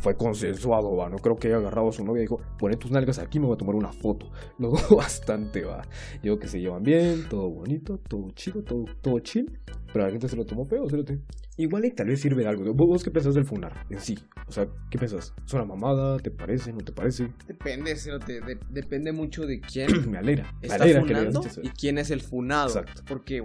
[0.00, 1.08] Fue consensuado, va.
[1.08, 3.46] No creo que haya agarrado a su novia y dijo, pone tus nalgas aquí, me
[3.46, 4.30] voy a tomar una foto.
[4.58, 5.82] Lo dudo bastante, va.
[6.22, 9.58] Yo que se llevan bien, todo bonito, todo chido, todo, todo chill.
[9.92, 11.20] Pero la gente se lo tomó feo, cerote.
[11.56, 12.74] Igual y tal vez sirve de algo.
[12.74, 14.18] ¿Vos, qué pensás del funar en sí?
[14.46, 15.32] O sea, ¿qué pensás?
[15.46, 16.18] ¿Es una mamada?
[16.18, 16.70] ¿Te parece?
[16.72, 17.32] ¿No te parece?
[17.46, 20.52] Depende, cerote, de- depende mucho de quién Me alegra.
[20.60, 22.68] Me está alegra funando y quién es el funado.
[22.68, 23.02] Exacto.
[23.08, 23.42] Porque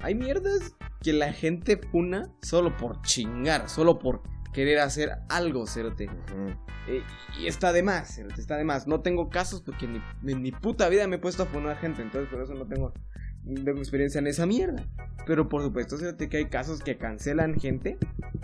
[0.00, 4.20] hay mierdas que la gente funa solo por chingar, solo por
[4.58, 6.10] querer hacer algo, cerote.
[6.88, 7.02] Eh,
[7.38, 8.88] y está de más, cerote, está de más.
[8.88, 12.02] No tengo casos porque ni, en mi puta vida me he puesto a funar gente,
[12.02, 12.92] entonces por eso no tengo,
[13.44, 14.84] no tengo experiencia en esa mierda.
[15.28, 17.98] Pero por supuesto, cerote, que hay casos que cancelan gente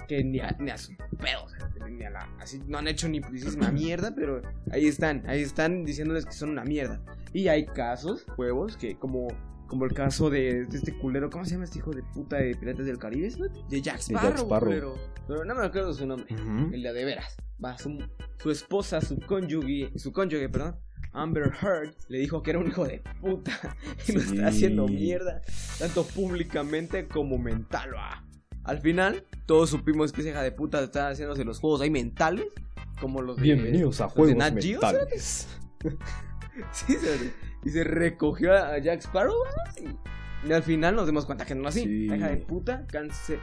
[0.07, 3.09] que ni a, ni a su pedo, cerote, ni a la, así no han hecho
[3.09, 4.41] ni putísima mierda, pero
[4.71, 7.03] ahí están, ahí están diciéndoles que son una mierda.
[7.33, 9.27] Y hay casos, huevos, que como
[9.67, 12.55] como el caso de, de este culero, ¿cómo se llama este hijo de puta de
[12.55, 13.29] Piratas del Caribe?
[13.31, 14.69] De Jack De Jack Sparrow, Sparrow.
[14.69, 14.95] culero.
[15.27, 16.27] Pero no me acuerdo su nombre.
[16.73, 17.37] El de de veras.
[17.65, 17.99] Va, su,
[18.43, 20.77] su esposa, su cónyuge, su cónyuge, perdón,
[21.13, 23.77] Amber Heard, le dijo que era un hijo de puta.
[24.09, 24.35] Y lo Sí.
[24.37, 25.41] está haciendo mierda,
[25.79, 28.25] tanto públicamente como mental, va.
[28.65, 32.47] Al final, todos supimos que esa hija de puta está haciéndose los juegos ahí mentales,
[33.01, 33.43] como los de...
[33.43, 35.49] Bienvenidos a los de Juegos Nat Geo, Mentales.
[36.73, 37.33] Sí, se-
[37.65, 39.35] y se recogió a Jack Sparrow,
[40.47, 41.85] y, al final nos dimos cuenta que no así.
[41.85, 42.05] Sí.
[42.07, 43.39] Hija de puta cáncer,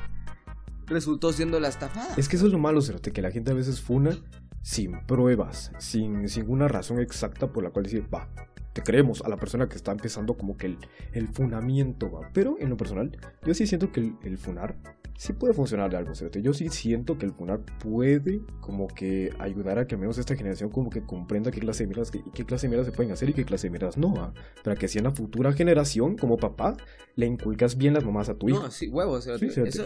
[0.86, 2.13] resultó siendo la estafada.
[2.17, 4.17] Es que eso es lo malo, Cerote, que la gente a veces funa
[4.61, 8.30] sin pruebas, sin, sin una razón exacta por la cual decir, va,
[8.74, 10.78] te creemos a la persona que está empezando como que el,
[11.13, 12.30] el funamiento, va.
[12.34, 14.76] Pero en lo personal, yo sí siento que el, el funar
[15.17, 16.41] sí puede funcionar de algo, Cerote.
[16.41, 20.36] Yo sí siento que el funar puede como que ayudar a que al menos esta
[20.36, 23.11] generación como que comprenda qué clase de mierdas, qué, qué clase de mierdas se pueden
[23.11, 24.34] hacer y qué clase de mierdas no, va.
[24.63, 26.76] Para que si en la futura generación, como papá,
[27.15, 28.63] le inculcas bien las mamás a tu hijo.
[28.63, 29.26] No, sí, huevos.
[29.26, 29.45] Sí.
[29.47, 29.86] Eso, eso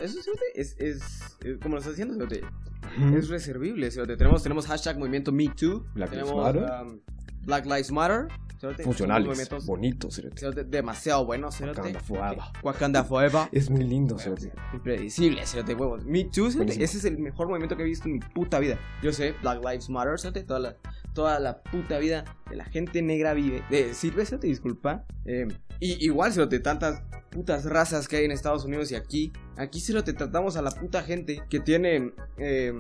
[0.54, 3.18] es, es, es- como lo estás diciendo, Ujú.
[3.18, 4.16] es reservible, cerote.
[4.16, 6.64] Tenemos, tenemos hashtag movimiento MeToo, Black Lives Matter.
[6.82, 7.00] um,
[7.46, 8.28] Black Lives Matter,
[8.66, 8.84] cerote.
[8.84, 10.38] Funcionales, bonitos, Cerote.
[10.40, 11.80] cerote, demasiado buenos, cerote.
[11.82, 12.44] Wakanda forever.
[12.64, 13.48] Wakanda Forever.
[13.52, 14.52] Es muy lindo, cerote.
[14.74, 16.04] Impredecible, cerote, huevos.
[16.06, 18.80] Me Too, cerote, ese es el mejor movimiento que he visto en mi puta vida.
[19.04, 20.76] Yo sé, Black Lives Matter, cerote, toda la,
[21.14, 23.64] toda la puta vida de la gente negra vive.
[23.70, 25.06] Eh, sirve, cerote, disculpa.
[25.26, 25.48] Eh,
[25.80, 29.34] y igual, cerote, tantas putas razas que hay en Estados Unidos y aquí.
[29.58, 32.14] Aquí, cerote, tratamos a la puta gente que tiene...
[32.38, 32.74] eh,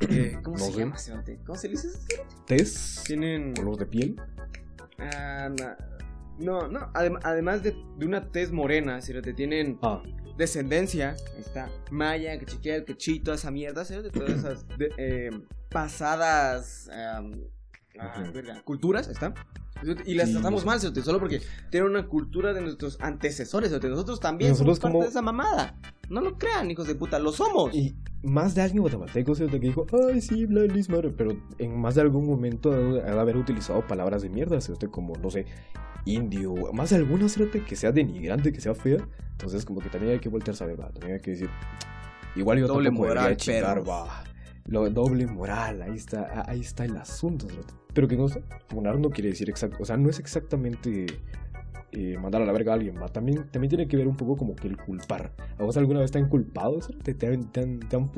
[0.00, 0.78] eh, ¿Cómo No se sé.
[0.78, 0.96] llama?
[1.44, 1.88] ¿Cómo se le dice?
[2.46, 3.52] Tez, Tienen...
[3.54, 4.16] color de piel.
[4.98, 5.48] Ah,
[6.38, 10.02] no, no, adem- además de, de una tez morena, cerote, tienen Ah,
[10.36, 13.94] descendencia, está Maya, Cachiquel, Quechí, toda esa mierda, ¿sí?
[13.94, 15.30] de todas esas de- eh,
[15.68, 17.40] pasadas am,
[17.98, 19.34] ah, verga, culturas, está.
[20.06, 20.90] Y las Sí, tratamos mal, ¿sí?
[21.02, 21.40] solo porque
[21.70, 23.88] tienen una cultura de nuestros antecesores, ¿sí?
[23.88, 25.76] nosotros también Nosotros somos parte de esa mamada.
[26.08, 27.72] No lo crean, hijos de puta, lo somos.
[27.74, 31.78] y más de alguien guatemalteco, cerote, que dijo, ay, sí, Black Lives Matter, pero en
[31.78, 35.46] más de algún momento ha de haber utilizado palabras de mierda, cerote, como, no sé,
[36.04, 39.06] indio, más de alguna, cerote, que sea denigrante, que sea fea.
[39.32, 40.90] Entonces, como que también hay que voltearse a ver, va.
[40.90, 41.50] También hay que decir,
[42.34, 44.24] igual yo Doble tampoco moral, chingar, va.
[44.66, 47.72] Lo doble moral, ahí está, ah, ahí está el asunto, cerote.
[47.94, 48.26] Pero que no
[48.68, 51.06] funar no quiere decir exacto, o sea, no es exactamente
[51.92, 52.96] eh, mandar a la verga a alguien.
[53.12, 55.34] También, también tiene que ver un poco como que el culpar.
[55.58, 56.78] ¿A vos alguna vez te han culpado?
[57.02, 58.08] ¿Te, han, te, han, te han?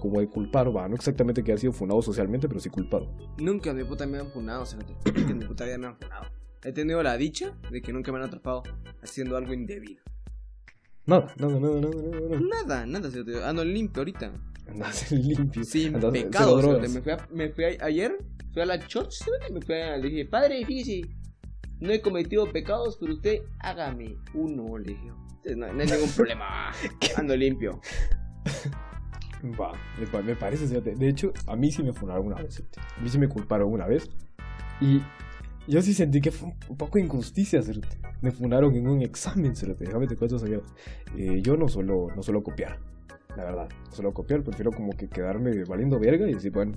[0.00, 0.88] Como de culpar, va.
[0.88, 3.10] No exactamente que ha sido funado socialmente, pero sí culpado.
[3.38, 4.76] Nunca en mi puta me han funado, ¿sí?
[5.14, 6.26] Nunca en mi puta vida me han funado.
[6.64, 8.62] He tenido la dicha de que nunca me han atrapado
[9.02, 10.02] haciendo algo indebido.
[11.06, 12.28] Nada, nada, nada, nada, nada.
[12.28, 12.40] nada.
[12.64, 13.18] Nada, nada, ¿sí?
[13.44, 14.32] ando limpio ahorita.
[14.68, 15.64] Andas limpio.
[15.64, 18.16] Sin Andas pecado, o sea, me fui, a- me fui a- ayer,
[18.52, 19.30] fui a la church, ¿sí?
[19.52, 21.08] me fui a, le dije, padre, fíjese,
[21.80, 25.08] no he cometido pecados, pero usted hágame uno, le dije.
[25.56, 26.70] No, no hay ningún problema,
[27.16, 27.80] ando limpio.
[29.58, 30.94] Va, me, pa- me parece, fíjate.
[30.94, 32.56] De hecho, a mí sí me funaron una vez.
[32.56, 32.80] fíjate.
[32.98, 34.10] A mí sí me culparon una vez.
[34.82, 35.00] Y
[35.66, 37.98] yo sí sentí que fue un poco de injusticia, cerote.
[38.20, 39.54] Me funaron en un examen.
[39.78, 40.36] Déjame te cuento.
[41.16, 42.78] Eh, yo no suelo, no suelo copiar,
[43.34, 43.68] la verdad.
[43.88, 46.72] No suelo copiar, prefiero como que quedarme valiendo verga y decir, bueno,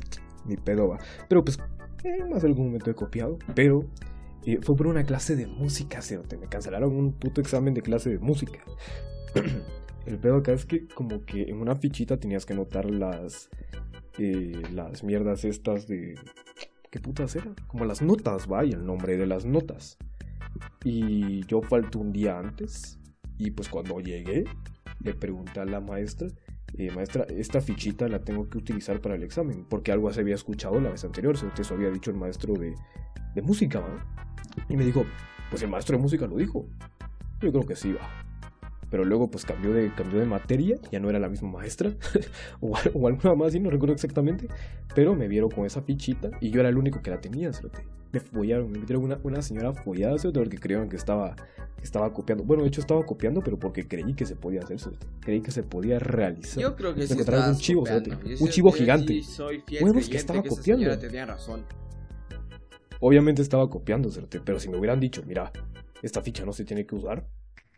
[0.45, 0.99] ni pedo va.
[1.28, 1.58] Pero pues,
[2.06, 3.38] en más algún momento he copiado.
[3.56, 3.86] Pero
[4.46, 6.00] eh, fue por una clase de música.
[6.39, 8.60] Me cancelaron un puto examen de clase de música.
[10.06, 13.50] El pedo acá es que como que en una fichita tenías que anotar las
[14.18, 16.16] eh, las mierdas estas de
[16.91, 17.56] ¿qué putas era?
[17.68, 19.98] Como las notas, va, y el nombre de las notas.
[20.84, 23.00] Y yo falté un día antes
[23.39, 24.44] y pues cuando llegué
[25.00, 26.28] le pregunté a la maestra,
[26.78, 30.36] eh, maestra, esta fichita la tengo que utilizar para el examen, porque algo se había
[30.36, 32.76] escuchado la vez anterior, se- eso había dicho el maestro de,
[33.36, 34.05] de música, ¿va?
[34.69, 35.05] Y me dijo,
[35.49, 36.67] pues el maestro de música lo dijo.
[37.41, 38.09] Yo creo que sí, va.
[38.89, 41.91] pero luego pues cambió de, cambió de materia, ya no era la misma maestra,
[42.61, 44.47] o, o alguna más, y no recuerdo exactamente,
[44.95, 47.84] pero me vieron con esa fichita y yo era el único que la tenía, cerote.
[48.14, 52.14] Me follaron, me metieron una, una señora follada, cerote, porque creían que estaba, que estaba
[52.14, 52.43] copiando.
[52.43, 54.78] Bueno, de hecho estaba copiando, pero porque creí que se podía hacer,
[55.20, 56.61] creí que se podía realizar.
[56.61, 59.24] Yo creo que Me sí encontraron un chivo, Yo un sí- chivo sí gigante.
[59.24, 60.84] soy fiel que estaba que copiando.
[60.84, 61.66] señora tenía razón.
[62.99, 64.09] Obviamente estaba copiando,
[64.45, 65.51] pero si me hubieran dicho, mira,
[66.01, 67.26] esta ficha no se tiene que usar,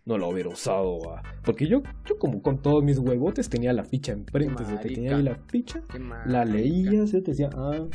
[0.05, 0.99] no la hubiera usado.
[1.13, 1.23] ah.
[1.43, 5.15] Porque yo, yo como con todos mis huevotes tenía la ficha enfrente, Qué cerote, tenía
[5.17, 5.81] ahí la ficha,
[6.27, 7.87] la leía, se te decía, ah,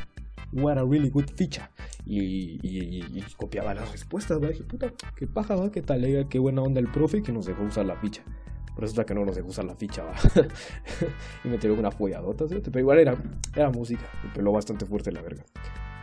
[0.52, 1.70] what a really good ficha.
[2.04, 4.48] Y, y, y- y copiaba las respuestas, ¿va?
[4.48, 5.70] Dije, puta, qué paja, ¿va?
[5.70, 8.22] Qué tal, eh, qué buena onda el profe que nos dejó usar la ficha.
[8.76, 10.04] Resulta que no nos dejó usar la ficha,
[11.44, 13.16] y me tiró una folladota, pero igual era,
[13.54, 15.44] era música, me peló bastante fuerte la verga.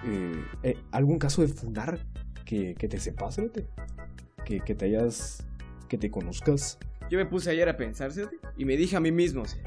[0.05, 1.99] Eh, eh, ¿Algún caso de funar
[2.45, 3.67] que, que te sepas, cerote?
[4.45, 5.45] Que, que te hayas,
[5.87, 6.77] que te conozcas.
[7.09, 8.11] Yo me puse ayer a pensar.
[8.57, 9.57] Y me dije a mí mismo, ¿sí?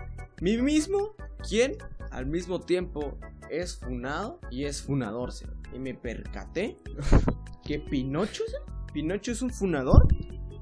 [0.40, 1.14] mí mismo,
[1.48, 1.76] ¿quién
[2.10, 3.18] al mismo tiempo
[3.50, 5.46] es funado y es funador, ¿sí?
[5.74, 6.78] Y me percaté
[7.64, 8.44] que Pinocho.
[8.92, 10.08] Pinocho es un funador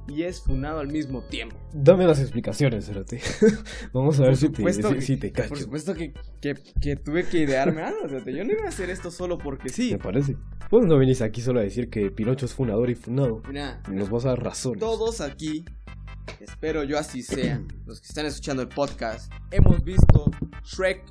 [0.08, 1.56] y es funado al mismo tiempo.
[1.72, 3.20] Dame las explicaciones, cerote.
[3.92, 5.50] Vamos a ver si te, si, te cacho.
[5.50, 8.90] Por supuesto que, que, que tuve que idearme algo, sea, yo no iba a hacer
[8.90, 9.92] esto solo porque sí.
[9.92, 10.36] Me parece.
[10.70, 13.42] Vos no venís aquí solo a decir que Pinocho es funador y funado.
[13.48, 14.80] Mira, nos vas a dar razones.
[14.80, 15.64] todos aquí,
[16.40, 20.30] espero yo así sean, los que están escuchando el podcast, hemos visto
[20.64, 21.04] Shrek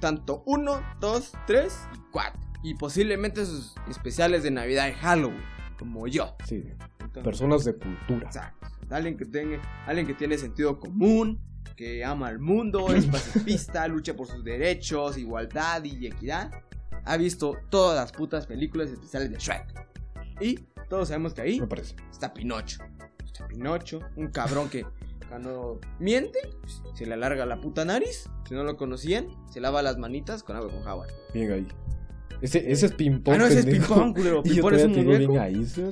[0.00, 2.40] tanto 1, 2, 3 y 4.
[2.62, 5.42] Y posiblemente sus especiales de Navidad y Halloween,
[5.78, 6.36] como yo.
[6.44, 6.64] Sí,
[7.00, 8.26] Entonces, personas de cultura.
[8.26, 8.66] Exacto.
[8.90, 11.40] Alguien que, tenga, alguien que tiene sentido común,
[11.76, 13.06] que ama al mundo, es
[13.46, 16.50] pacifista, lucha por sus derechos, igualdad y equidad.
[17.04, 19.86] Ha visto todas las putas películas especiales de Shrek.
[20.40, 20.56] Y
[20.88, 21.94] todos sabemos que ahí Me parece.
[22.10, 22.80] está Pinocho.
[23.24, 24.84] Está Pinocho, un cabrón que
[25.28, 26.38] cuando miente,
[26.94, 28.28] se le alarga la puta nariz.
[28.48, 31.08] Si no lo conocían, se lava las manitas con agua con jabón.
[31.34, 31.68] Bien ahí.
[32.42, 33.34] Ese, ese es ping-pong.
[33.34, 34.42] Ah, no, ese es ping-pong, culero.
[34.42, 35.32] Ping-pong es un muñeco.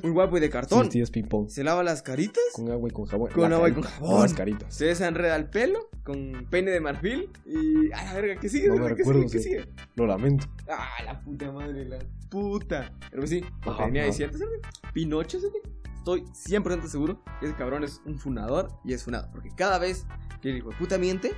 [0.06, 0.84] Un guapo y de cartón.
[0.86, 1.48] Sí, sí, es ping-pong.
[1.48, 2.42] Se lava las caritas.
[2.52, 3.30] Con agua y con jabón.
[3.30, 4.22] Con La agua y con jabón.
[4.22, 4.74] Las caritas.
[4.74, 7.30] Se desenreda el pelo con peine de marfil.
[7.46, 7.90] Y.
[7.92, 8.40] ¡A la verga!
[8.40, 8.68] ¿Qué sigue?
[8.68, 9.32] No me ¿Qué recuerdo, sigue?
[9.32, 9.64] ¿Qué sigue?
[9.96, 10.46] Lo lamento.
[10.68, 11.86] ¡Ah, la puta madre!
[11.86, 12.92] La puta.
[13.10, 14.04] Pero pues sí, Ajá, ajá.
[14.04, 14.60] diciendo, ¿sabes?
[14.92, 15.62] Pinocho, ¿sabes?
[16.04, 19.30] Estoy 100% seguro que ese cabrón es un funador y es funado.
[19.32, 20.06] Porque cada vez
[20.42, 21.32] que el hijo de puta miente,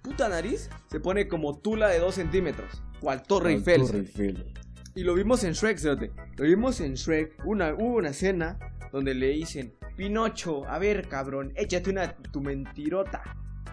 [0.00, 2.82] puta nariz se pone como tula de 2 centímetros.
[2.98, 3.82] Cual Torre Eiffel.
[3.82, 4.18] Torre ¿sabes?
[4.18, 4.54] Eiffel.
[4.94, 6.12] Y lo vimos en Shrek, ¿sabes?
[6.36, 7.44] Lo vimos en Shrek.
[7.44, 8.58] Una, hubo una escena
[8.90, 13.22] donde le dicen, Pinocho, a ver, cabrón, échate una tu mentirota.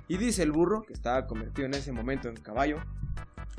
[0.10, 2.84] Y dice el burro, que estaba convertido en ese momento en caballo.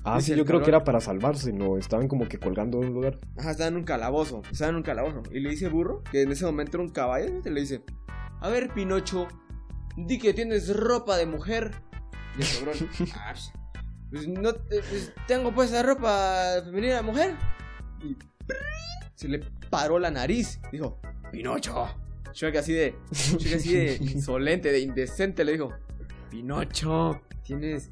[0.04, 1.76] Ah, sí, yo creo que era para salvarse, ¿no?
[1.76, 3.18] Estaban como que colgando en un lugar.
[3.36, 4.42] Ajá, estaba en un calabozo.
[4.50, 5.22] Estaba en un calabozo.
[5.32, 7.82] Y le dice burro, que en ese momento era un caballo, y le dice,
[8.40, 9.26] a ver, Pinocho,
[9.96, 11.72] di que tienes ropa de mujer.
[12.38, 13.52] Y el cabrón, "Ah, pues,
[14.10, 17.34] pues no, pues, tengo puesta ropa femenina de mujer.
[18.02, 18.16] Y
[19.14, 20.60] se le paró la nariz.
[20.72, 21.00] Dijo,
[21.32, 21.86] Pinocho.
[22.32, 25.70] Shrek así de, Shrek así de insolente, de indecente, le dijo,
[26.30, 27.90] Pinocho, ¿tienes,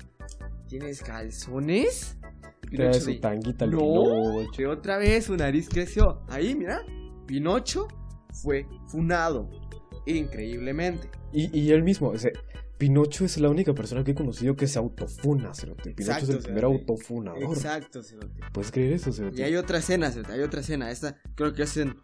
[0.79, 2.16] ¿tienes calzones?
[2.61, 4.70] Trae Pinocho su de, tanguita no, Pinocho.
[4.70, 6.22] otra vez su nariz creció.
[6.29, 6.83] Ahí, mira,
[7.27, 7.87] Pinocho
[8.33, 9.49] fue funado.
[10.07, 11.09] Increíblemente.
[11.33, 12.31] Y, y él mismo, o sea,
[12.79, 15.93] Pinocho es la única persona que he conocido que se autofuna, cerote.
[15.95, 16.79] Pinocho Exacto, es el primer cerote.
[16.81, 17.43] autofunador.
[17.57, 18.41] Exacto, cerote.
[18.53, 19.41] ¿Puedes creer eso, cerote?
[19.41, 20.91] Y hay otra escena, cerote, hay otra escena.
[20.91, 21.95] Esta creo que es en,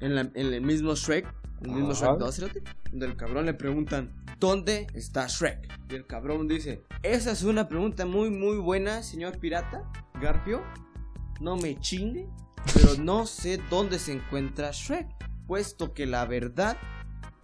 [0.00, 1.26] en, la- en el mismo Shrek.
[1.64, 1.92] El mismo.
[1.92, 5.68] Shrek 2, cerote, Donde el cabrón le preguntan, ¿dónde está Shrek?
[5.90, 9.90] Y el cabrón dice, esa es una pregunta muy, muy buena, señor pirata.
[10.20, 10.62] Garfio,
[11.40, 12.28] no me chingue,
[12.74, 15.08] pero no sé dónde se encuentra Shrek.
[15.46, 16.76] Puesto que la verdad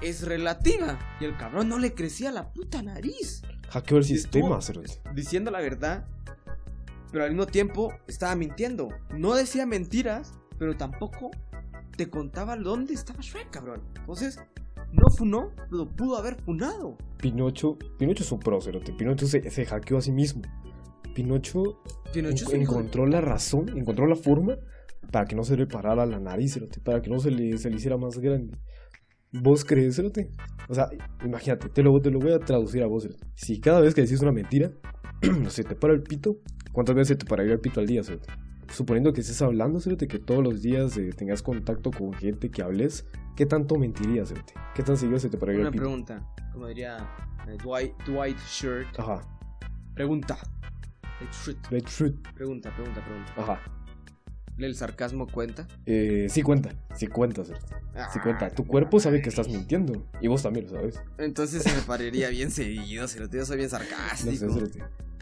[0.00, 0.98] es relativa.
[1.20, 3.42] Y el cabrón no le crecía la puta nariz.
[3.70, 4.58] Hackeó el sistema,
[5.14, 6.06] diciendo la verdad,
[7.12, 8.88] pero al mismo tiempo estaba mintiendo.
[9.10, 11.30] No decía mentiras, pero tampoco
[11.98, 13.82] te contaba dónde estaba Shrek, cabrón.
[13.98, 14.38] Entonces,
[14.92, 16.96] no funó, pero pudo haber funado.
[17.18, 18.92] Pinocho, Pinocho es un pro, cerote.
[18.92, 20.42] Pinocho se, se hackeó a sí mismo.
[21.14, 21.80] Pinocho
[22.14, 24.56] en- de- encontró la razón, encontró la forma
[25.10, 27.76] para que no se le parara la nariz, para que no se le, se le
[27.76, 28.56] hiciera más grande.
[29.32, 30.30] ¿Vos crees, cerote?
[30.68, 30.88] O sea,
[31.24, 33.26] imagínate, te lo, te lo voy a traducir a vos, cerote.
[33.34, 34.70] Si cada vez que decís una mentira,
[35.48, 36.38] se te para el pito,
[36.72, 38.28] ¿cuántas veces se te pararía el pito al día, cerote?
[38.70, 42.62] Suponiendo que estés hablando, cerote, que todos los días eh, tengas contacto con gente que
[42.62, 43.06] hables,
[43.36, 44.52] ¿qué tanto mentirías, cerote?
[44.74, 45.82] ¿Qué tan seguido se te pararía Una el pito?
[45.84, 46.98] pregunta, como diría
[47.48, 48.88] eh, Dwight, Dwight Shirt.
[48.98, 49.22] Ajá,
[49.94, 50.38] Pregunta.
[51.20, 51.68] Eh, Shirt.
[51.70, 52.14] the truth.
[52.34, 53.32] Pregunta, pregunta, pregunta.
[53.36, 53.60] Ajá.
[54.58, 55.66] ¿El sarcasmo cuenta?
[55.86, 57.66] Eh, sí cuenta, sí cuenta, cerote.
[58.12, 58.50] Sí cuenta.
[58.50, 60.04] Tu cuerpo sabe que estás mintiendo.
[60.20, 61.00] Y vos también lo sabes.
[61.16, 63.38] Entonces se me pararía bien seguido, cerote.
[63.38, 64.46] Yo soy bien No sé, sarcástico.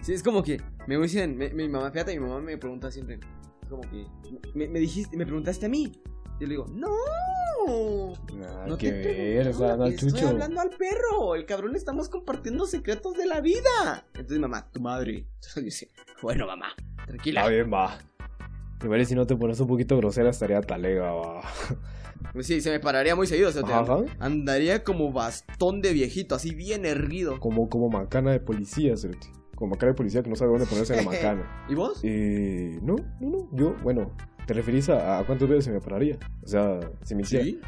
[0.06, 3.18] Sí, es como que me dicen, me- mi mamá, fíjate, mi mamá me pregunta siempre,
[3.68, 4.06] como que,
[4.54, 5.90] me, me dijiste, me preguntaste a mí.
[6.38, 6.90] Yo le digo, no,
[8.68, 10.28] no que te ver, dando al estoy chucho.
[10.28, 14.06] hablando al perro, el cabrón estamos compartiendo secretos de la vida.
[14.14, 15.26] Entonces mamá, tu madre.
[15.34, 15.90] Entonces dice,
[16.22, 16.68] bueno mamá,
[17.06, 17.40] tranquila.
[17.40, 17.98] Está bien, va.
[18.84, 21.42] Igual si no te pones un poquito grosera estaría talega, va.
[22.32, 24.04] Pues sí, se me pararía muy seguido, o sea, te- Ajá.
[24.20, 27.40] andaría como bastón de viejito, así bien erguido.
[27.40, 29.28] Como, como macana de policía, cerote.
[29.56, 31.66] Como macana de policía que no sabe dónde ponerse la macana.
[31.68, 32.00] ¿Y vos?
[32.04, 33.48] Eh, no, no, no.
[33.52, 34.12] Yo, bueno,
[34.46, 36.16] ¿te referís a, a cuántas veces se me pararía?
[36.44, 37.44] O sea, si me hiciera.
[37.44, 37.58] Sí.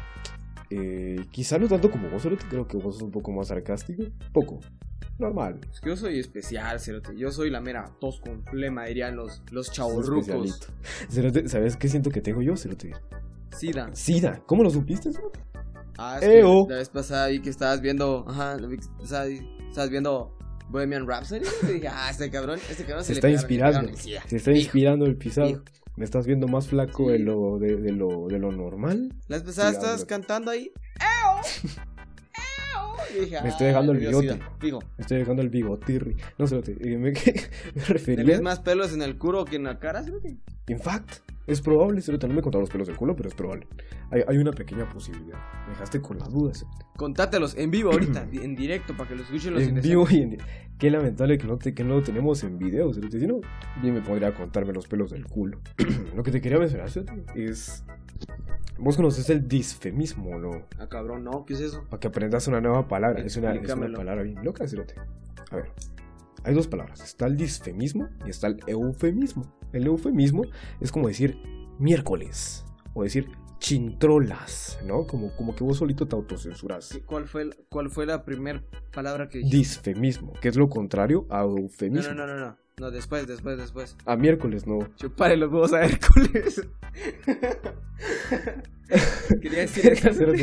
[0.71, 2.45] Eh, quizá no tanto como vos, cerote.
[2.47, 4.03] Creo que vos sos un poco más sarcástico.
[4.31, 4.59] Poco.
[5.17, 5.59] Normal.
[5.69, 7.17] Es que yo soy especial, cerote.
[7.17, 10.61] Yo soy la mera tos con flema, dirían los, los chavorrucos.
[11.09, 12.93] Cerote, ¿sabes qué siento que tengo yo, cerote?
[13.57, 13.89] Sida.
[13.93, 14.41] Sida.
[14.45, 15.41] ¿Cómo lo supiste, cerote?
[15.97, 16.65] Ah, es que Eo.
[16.69, 18.23] la vez pasada vi que estabas viendo.
[18.29, 18.55] Ajá,
[19.01, 19.29] estabas,
[19.67, 20.37] estabas viendo
[20.69, 21.41] Bohemian Rhapsody.
[21.63, 24.03] Y dije, ah, este cabrón, este cabrón se, Se le está pegaron- inspirando.
[24.03, 24.29] pegaron.
[24.29, 25.63] Se está inspirando el pisado.
[25.95, 27.11] Me estás viendo más flaco Sí.
[27.13, 29.13] de, lo, de, de lo, de lo normal.
[29.27, 30.07] La vez pasada Sí, estabas hombre.
[30.07, 30.71] cantando ahí.
[30.99, 31.71] ¡Eo!
[33.13, 34.33] Dije, Me estoy ah, dejando el bigote.
[34.33, 34.51] SIDA.
[34.59, 36.17] Fijo, Me estoy dejando el bigotirri.
[36.37, 36.97] No sé, me,
[37.75, 38.25] me refería.
[38.25, 40.37] ¿tenés más pelos en el culo que en la cara, cerote?
[40.67, 42.27] In fact, es probable, cerote.
[42.27, 43.67] No me he contado los pelos del culo, pero es probable.
[44.11, 45.37] Hay, hay una pequeña posibilidad.
[45.65, 46.85] Me dejaste con la duda, cerote.
[46.95, 50.37] Contátelos en vivo ahorita, en directo, para que lo escuchen los En vivo y en.
[50.77, 53.19] Qué lamentable que no, te, que no lo tenemos en video, cerote.
[53.19, 53.41] Si no,
[53.81, 55.59] bien me podría contarme los pelos del culo.
[56.15, 57.83] lo que te quería mencionar, cerote, es.
[58.79, 60.65] Vos conoces el disfemismo, ¿no?
[60.79, 61.83] Ah, cabrón, no, ¿qué es eso?
[61.89, 63.21] Para que aprendas una nueva palabra.
[63.21, 64.95] Es una, es una palabra bien loca, cerote.
[65.51, 65.71] A ver.
[66.43, 67.01] Hay dos palabras.
[67.01, 69.43] Está el disfemismo y está el eufemismo.
[69.73, 70.43] El eufemismo
[70.79, 71.37] es como decir
[71.79, 72.63] miércoles.
[72.93, 73.27] O decir
[73.59, 75.05] chintrolas, ¿no?
[75.05, 76.89] Como, como que vos solito te autocensuras.
[76.89, 78.63] ¿Qué- ¿Cuál fue, el- cuál fue la primera
[78.93, 79.57] palabra que dijiste?
[79.57, 82.13] Disfemismo, que es lo contrario a eufemismo.
[82.13, 82.45] no, no, no, no.
[82.47, 82.57] No,
[82.91, 83.95] después, después, después.
[84.05, 84.79] A miércoles no.
[84.95, 86.61] Chupare los huevos a Hércules.
[89.41, 90.13] Quería decir eso.
[90.13, 90.33] Solo,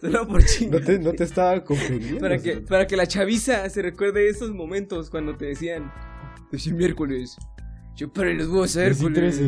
[0.00, 0.78] solo por chingo.
[0.78, 2.20] no, te, no te estaba comprendiendo.
[2.20, 5.92] Para que, para que la chaviza se recuerde esos momentos cuando te decían,
[6.52, 7.36] "Ese miércoles,
[7.94, 9.40] chupare los huevos a Hércules.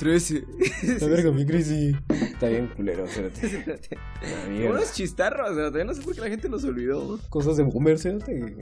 [0.00, 0.40] 13.
[0.80, 0.98] 13.
[1.00, 1.94] La verga, mi crisis.
[2.08, 3.04] Está bien culero.
[4.22, 4.70] La mierda.
[4.70, 7.18] Unos chistarros, todavía no sé por qué la gente los olvidó.
[7.28, 8.56] cosas de boomer, cerote.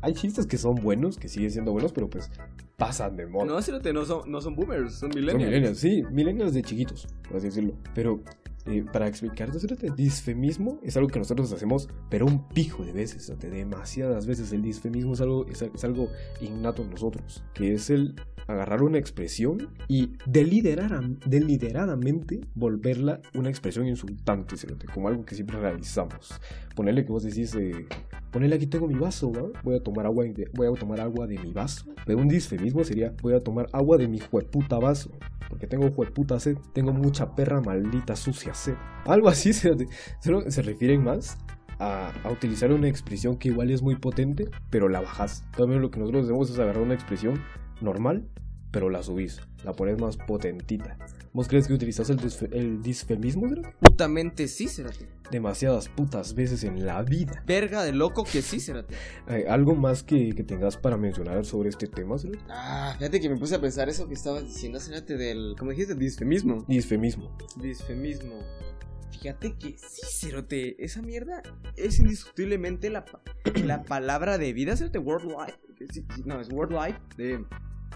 [0.00, 2.28] Hay chistes que son buenos, que siguen siendo buenos, pero pues
[2.76, 3.46] pasan de moda.
[3.46, 5.48] No, cerote, no son, no son boomers, son Son millennials.
[5.48, 7.74] millennials, sí, millennials de chiquitos, por así decirlo.
[7.94, 8.20] Pero
[8.66, 13.26] eh, para explicarte, cerote, disfemismo es algo que nosotros hacemos, pero un pijo de veces,
[13.26, 14.52] cerote, demasiadas veces.
[14.52, 16.08] El disfemismo es algo, es, es algo
[16.40, 18.14] innato en nosotros, que es el
[18.46, 26.40] agarrar una expresión y deliberadamente volverla una expresión insultante, cerote, como algo que siempre realizamos.
[26.74, 27.86] Ponerle que vos decís, eh,
[28.30, 29.60] ponerle aquí tengo mi vaso, ¿va?
[29.62, 31.86] voy a tomar agua de, voy a tomar agua de mi vaso.
[32.04, 35.10] Pero un disfemismo sería, voy a tomar agua de mi jueputa vaso.
[35.48, 38.53] Porque tengo jueputa sed, tengo mucha perra maldita sucia
[39.06, 41.38] Algo así se, refieren más
[41.78, 45.44] a, a utilizar una expresión que igual es muy potente, pero la bajas.
[45.56, 47.42] También lo que nosotros hacemos es agarrar una expresión
[47.80, 48.28] normal,
[48.70, 50.96] pero la subís, la pones más potentita.
[51.34, 52.18] ¿Vos crees que utilizas el,
[52.52, 53.48] el disfemismo?
[53.48, 53.74] cerote?
[53.80, 55.08] Putamente sí, cerote.
[55.32, 57.42] Demasiadas putas veces en la vida.
[57.44, 58.94] Verga de loco que sí, cerote.
[59.28, 62.16] Eh, ¿Algo más que, que tengas para mencionar sobre este tema?
[62.18, 62.38] cerote?
[62.48, 65.96] Ah, fíjate que me puse a pensar eso que estabas diciendo, cerote, del, ¿cómo dijiste?
[65.96, 66.64] Disfemismo.
[66.68, 67.36] Disfemismo.
[67.60, 68.34] Disfemismo.
[69.10, 71.42] Fíjate que sí, cerote, esa mierda
[71.76, 73.22] es indiscutiblemente la, pa-
[73.64, 75.54] la palabra de vida, cerote, worldwide.
[76.24, 77.44] No, es worldwide de,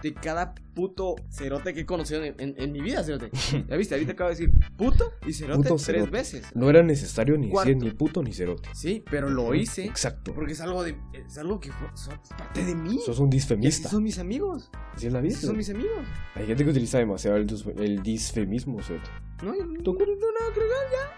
[0.03, 3.31] de cada puto cerote que he conocido en, en- en mi vida, cerote.
[3.69, 6.11] Ya viste, ahorita acabo de decir puto y cerote Puto tres cerote.
[6.11, 6.47] veces.
[6.55, 7.69] No era necesario ni Cuarto.
[7.71, 8.69] decir ni puto ni cerote.
[8.75, 10.33] Sí, pero lo hice Exacto.
[10.35, 10.97] porque es algo de
[11.27, 13.01] es algo que son parte de mí.
[13.05, 13.89] Sos un disfemista.
[13.89, 14.71] son mis amigos.
[14.95, 15.37] Así es la vida.
[15.37, 15.99] Son mis amigos.
[16.35, 17.47] Hay gente que utiliza demasiado el,
[17.79, 19.09] el disfemismo, cerote.
[19.43, 20.07] No, yo no, ¿Tú no, no,
[20.55, 20.61] que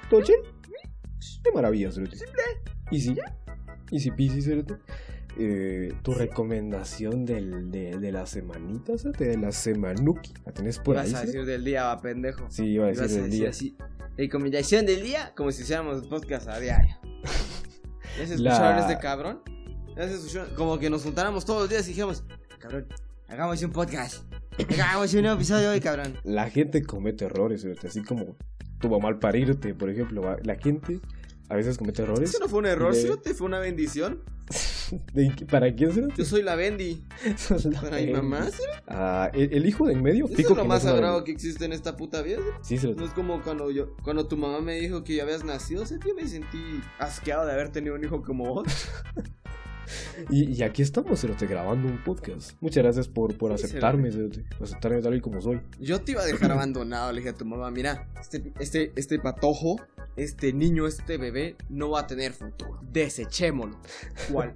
[0.08, 0.36] ¿Todo chill?
[1.42, 2.16] De maravilla, cerote.
[2.90, 3.14] Y sí.
[3.90, 4.74] Y sí, pisi, cerote.
[5.38, 10.32] Eh, tu recomendación del, de, de la semanita, cerote, de la semanuki.
[10.44, 11.12] ¿La tenés por ahí?
[11.12, 12.46] Vas a decir del día, va pendejo.
[12.50, 13.48] Sí, iba a decir a el decir día.
[13.50, 13.76] así.
[14.16, 16.96] Recomendación del día, como si hiciéramos podcast a diario.
[18.18, 19.40] ¿Ya se La- este cabrón?
[19.96, 20.54] ¿Ya se escucharon?
[20.56, 22.24] Como que nos juntáramos todos los días y dijimos,
[22.58, 22.86] cabrón,
[23.28, 24.24] hagamos un podcast.
[24.78, 26.18] Hagamos un nuevo episodio hoy, cabrón.
[26.24, 28.36] La gente comete errores, así como
[28.80, 30.36] tu mamá al parirte, por ejemplo.
[30.42, 31.00] La gente
[31.48, 32.30] a veces comete errores.
[32.30, 33.16] Eso no fue un error, De-.
[33.18, 34.22] ¿Te fue una bendición?
[35.12, 36.08] ¿De qué- ¿Para quién será?
[36.16, 37.04] Yo soy la Bendy.
[37.72, 38.62] La Para mi mamá, ¿sí?
[38.88, 41.64] Ah, el, el hijo de en medio, Eso fijo es lo más sagrado que existe
[41.64, 42.38] en esta puta vida.
[42.62, 45.22] Sí, se lo- No es como cuando yo, cuando tu mamá me dijo que ya
[45.24, 46.58] habías nacido, ese tío me sentí
[46.98, 48.66] asqueado de haber tenido un hijo como vos.
[50.28, 52.52] Y, y aquí estamos, Cerote, grabando un podcast.
[52.60, 55.60] Muchas gracias por, por Sí, aceptarme, Cerote, aceptarme tal y como soy.
[55.80, 59.18] Yo te iba a dejar abandonado, le dije a tu mamá, mira, este, este, este
[59.18, 59.80] patojo,
[60.14, 62.78] este niño, este bebé, no va a tener futuro.
[62.92, 63.80] Desechémoslo.
[64.30, 64.54] ¿Cuál?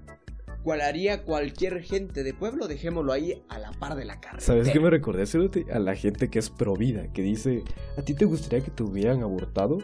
[0.65, 2.67] ¿Cuál haría cualquier gente de pueblo?
[2.67, 4.41] Dejémoslo ahí a la par de la carretera.
[4.41, 5.67] ¿Sabes qué me recordé, Cerote?
[5.71, 7.63] A la gente que es pro vida, que dice,
[7.99, 9.79] ¿a ti te gustaría que te hubieran abortado?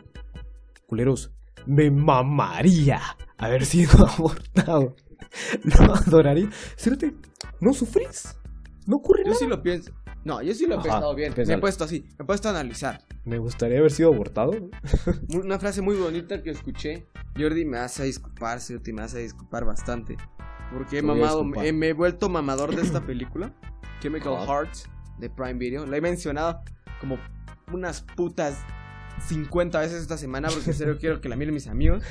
[0.87, 1.33] Culeros,
[1.67, 2.99] me mamaría
[3.37, 4.97] haber sido abortado.
[5.65, 6.49] Lo adoraría.
[6.77, 7.15] Cerote,
[7.61, 8.35] no sufrís.
[8.87, 9.39] No ocurre Yo nada.
[9.39, 9.93] sí lo pienso.
[10.25, 11.35] No, yo sí lo he Ajá, pensado bien.
[11.37, 13.05] Me he puesto así, me he puesto a analizar.
[13.27, 14.53] Me gustaría haber sido abortado.
[15.29, 17.07] Una frase muy bonita que escuché.
[17.39, 20.17] Jordi, me a disculpar, Cerote, me a disculpar bastante.
[20.73, 23.53] Porque he mamado, eh, me he vuelto mamador de esta película.
[24.01, 24.47] Chemical Ajá.
[24.47, 25.87] Hearts de Prime Video.
[25.87, 26.63] La he mencionado
[27.01, 27.19] como
[27.73, 28.59] unas putas
[29.27, 32.03] 50 veces esta semana porque en serio quiero que la miren mis amigos.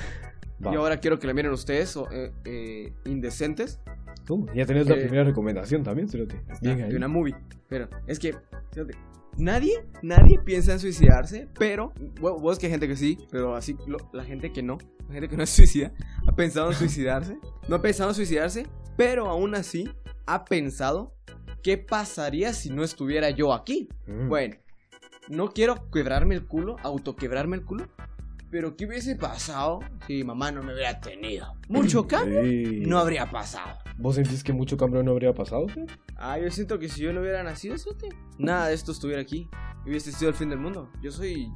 [0.66, 0.74] Va.
[0.74, 3.80] Y ahora quiero que la miren ustedes, o, eh, eh, indecentes.
[4.26, 6.44] Tú, ya tenés la Eh, primera recomendación también, Cerote.
[6.62, 7.36] De una movie.
[7.70, 8.36] Pero es que,
[8.74, 8.94] fíjate,
[9.40, 13.76] nadie, nadie piensa en suicidarse, pero, bueno, vos que hay gente que sí, pero así,
[13.88, 14.78] lo- la gente que no,
[15.08, 15.92] la gente que no se suicida,
[16.28, 17.38] ha pensado en suicidarse,
[17.68, 18.68] no ha pensado en suicidarse,
[18.98, 19.90] pero aún así
[20.26, 21.16] ha pensado,
[21.64, 23.90] ¿qué pasaría si no estuviera yo aquí?
[24.08, 24.28] Mm.
[24.30, 24.56] Bueno,
[25.30, 27.88] no quiero quebrarme el culo, autoquebrarme el culo,
[28.52, 31.54] pero ¿qué hubiese pasado si mamá no me hubiera tenido?
[31.68, 32.82] Mucho cambio Sí.
[32.86, 33.78] no habría pasado.
[34.00, 35.68] ¿Vos sentís que mucho cambio no habría pasado?
[35.74, 35.82] sí?
[36.16, 39.50] Ah, yo siento que si yo no hubiera nacido, Sote, nada de esto estuviera aquí.
[39.86, 40.90] Hubiese sido el fin del mundo.
[41.02, 41.52] Yo soy.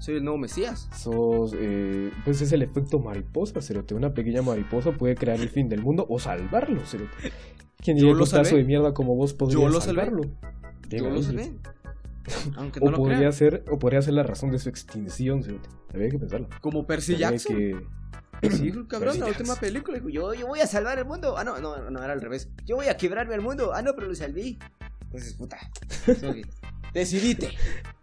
[0.00, 0.88] Soy el nuevo Mesías.
[0.92, 3.94] Sos, eh, pues es el efecto mariposa, Cerote.
[3.94, 7.32] Una pequeña mariposa puede crear el fin del mundo o salvarlo, Cerote.
[7.78, 8.56] ¿Quién Yo diría lo un salvé.
[8.56, 9.80] de mierda como vos podría lo salvé.
[10.02, 10.22] salvarlo?
[10.90, 11.52] Yo lo salvé.
[12.56, 13.32] Aunque O no lo podría crean.
[13.32, 15.68] ser, o podría ser la razón de su extinción, Cerote.
[15.94, 16.48] Había que pensarlo.
[16.60, 17.56] Como Percy Había Jackson.
[17.56, 17.76] que-
[18.42, 19.56] Sí, cabrón, la última Jackson.
[19.60, 19.98] película.
[19.98, 21.36] Dijo, yo, yo voy a salvar el mundo.
[21.38, 22.48] Ah, no, no, no, era al revés.
[22.64, 23.72] Yo voy a quebrarme el mundo.
[23.74, 24.58] Ah, no, pero lo salví.
[25.02, 25.58] Entonces, puta.
[26.20, 26.44] Soy-
[26.94, 27.50] Decidite.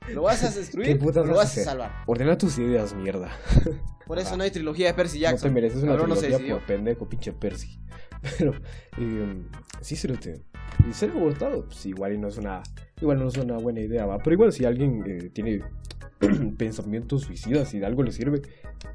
[0.10, 1.64] ¿Lo vas a ¿Qué destruir o lo vas a vas a hacer?
[1.64, 1.92] salvar?
[2.08, 3.30] Ordena tus ideas, mierda.
[4.08, 5.54] Por eso no hay trilogía de Percy No te Jackson.
[5.54, 7.80] mereces una Cabrón se trilogía por pendejo, pinche Percy.
[8.38, 8.54] Pero,
[8.98, 9.44] eh,
[9.80, 10.42] sí, Cerote.
[10.90, 12.62] Y ser abortado, pues igual y no es una,
[13.00, 14.18] igual no es una buena idea, va.
[14.18, 15.64] Pero igual si alguien eh, tiene
[16.58, 18.42] pensamientos suicidas y de algo le sirve,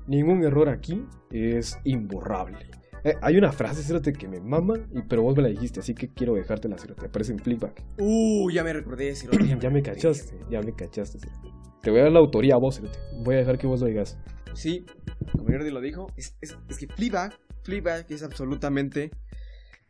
[0.07, 2.59] ningún error aquí es imborrable.
[3.05, 5.95] Eh, hay una frase, Cerote, que me mama, y, pero vos me la dijiste, así
[5.95, 7.07] que quiero dejártela, Cerote.
[7.07, 7.81] Aparece en Flickback.
[7.99, 9.29] Uh, ya me recordé de ese
[9.61, 11.51] Ya me cachaste, ya me cachaste, Cerote.
[11.83, 12.99] Te voy a dar la autoría a vos, Cerote.
[13.23, 14.19] Voy a dejar que vos lo digas.
[14.55, 14.85] Sí,
[15.31, 19.11] como Jordi lo dijo, es, es, es que Fleabag, Fleabag es absolutamente,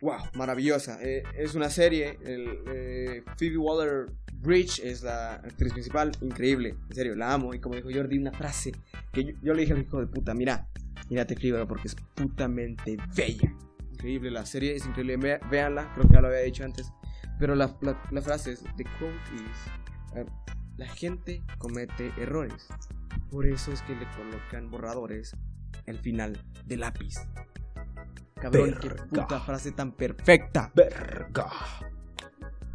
[0.00, 0.98] wow, maravillosa.
[1.02, 3.56] Eh, es una serie, el, eh, Phoebe
[4.42, 7.54] Waller-Bridge es la actriz principal, increíble, en serio, la amo.
[7.54, 8.72] Y como dijo Jordi, una frase
[9.12, 10.68] que yo, yo le dije al hijo de puta, mira,
[11.08, 13.52] mírate Fleabag porque es putamente bella.
[13.92, 16.92] Increíble, la serie es increíble, véanla, creo que ya lo había dicho antes.
[17.38, 20.24] Pero la, la, la frase es, the quote is,
[20.76, 22.68] la gente comete errores.
[23.30, 25.36] Por eso es que le colocan borradores
[25.86, 27.14] al final del lápiz.
[28.40, 29.06] Cabrón, qué Verga.
[29.06, 30.70] puta frase tan perfecta.
[30.74, 31.46] Verga.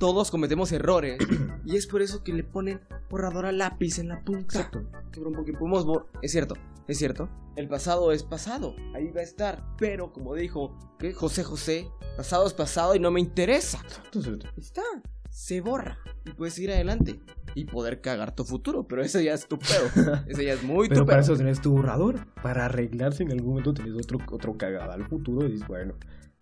[0.01, 1.19] Todos cometemos errores
[1.65, 4.71] y es por eso que le ponen borrador al lápiz en la punta.
[5.11, 6.55] Cabrón, porque podemos bor- Es cierto,
[6.87, 7.29] es cierto.
[7.55, 9.63] El pasado es pasado, ahí va a estar.
[9.77, 11.13] Pero como dijo ¿qué?
[11.13, 11.87] José José,
[12.17, 13.77] pasado es pasado y no me interesa.
[13.85, 14.21] Exacto,
[14.57, 14.81] está,
[15.29, 17.19] se borra y puedes seguir adelante
[17.53, 18.87] y poder cagar tu futuro.
[18.87, 20.15] Pero ese ya es tu pedo.
[20.27, 21.33] Ese ya es muy Pero tu para pedo.
[21.33, 22.25] eso tenés tu borrador.
[22.41, 25.93] Para arreglarse en algún momento tenés otro, otro cagada al futuro y dices, bueno,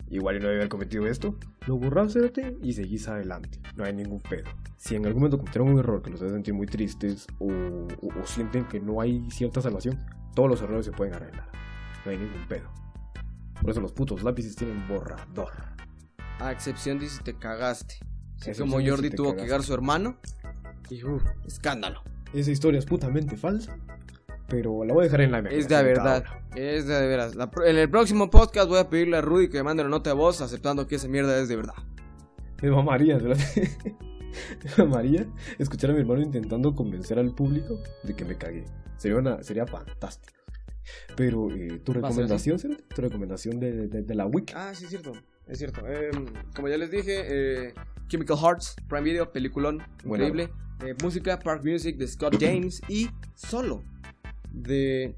[0.10, 1.36] igual no debe haber cometido esto.
[1.68, 3.60] Lo borras, cerote, y seguís adelante.
[3.76, 4.50] No hay ningún pedo.
[4.78, 8.20] Si en algún momento cometieron un error que los hace sentir muy tristes o, o-
[8.22, 10.00] o sienten que no hay cierta salvación,
[10.36, 11.50] todos los errores se pueden arreglar.
[12.06, 12.70] No hay ningún pedo.
[13.62, 15.52] Por eso los putos lápices tienen borrador.
[16.40, 17.96] A excepción de si te cagaste.
[18.42, 20.18] Así como si Jordi tuvo que cagar a su hermano.
[20.90, 22.02] Y uf, escándalo.
[22.34, 23.78] Esa historia es putamente falsa,
[24.50, 26.24] pero la voy a dejar en la Es de verdad.
[26.56, 27.36] Es de veras.
[27.36, 30.10] La en el próximo podcast voy a pedirle a Rudy que me mande una nota
[30.10, 31.76] de voz aceptando que esa mierda es de verdad.
[32.62, 33.44] Me mamaría, cerote.
[34.78, 35.26] Me mamaría
[35.58, 38.64] escuchar a mi hermano intentando convencer al público de que me cagué.
[38.98, 40.38] Sería, una, sería fantástico.
[41.16, 42.84] Pero, eh, ¿tu recomendación, cerote?
[42.94, 44.54] ¿Tu recomendación de, de- de la week?
[44.56, 45.14] Ah, sí, es cierto.
[45.48, 45.86] Es cierto.
[45.88, 47.74] Em, como ya les dije, eh,
[48.08, 50.52] Chemical Hearts, Prime Video, peliculón, increíble.
[50.86, 53.84] Eh, música, Park Music de Scott James y Solo
[54.52, 55.16] de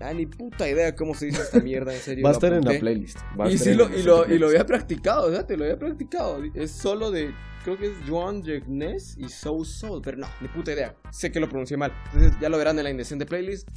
[0.00, 2.24] Ah, ni puta idea cómo se dice esta mierda, en serio.
[2.24, 3.18] Va a estar en la playlist.
[3.38, 5.78] va a Y estar sí, lo, y, lo, y lo había practicado, fíjate, lo había
[5.78, 6.42] practicado.
[6.54, 7.32] Es solo de,
[7.62, 10.96] creo que es Joan Jegnes y So Soul, pero no, ni puta idea.
[11.10, 11.92] Sé que lo pronuncié mal.
[12.06, 13.68] Entonces ya lo verán en la indicación de playlist.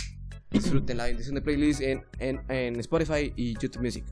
[0.50, 4.04] Disfruten la indicación de playlist en, en, en Spotify y YouTube Music.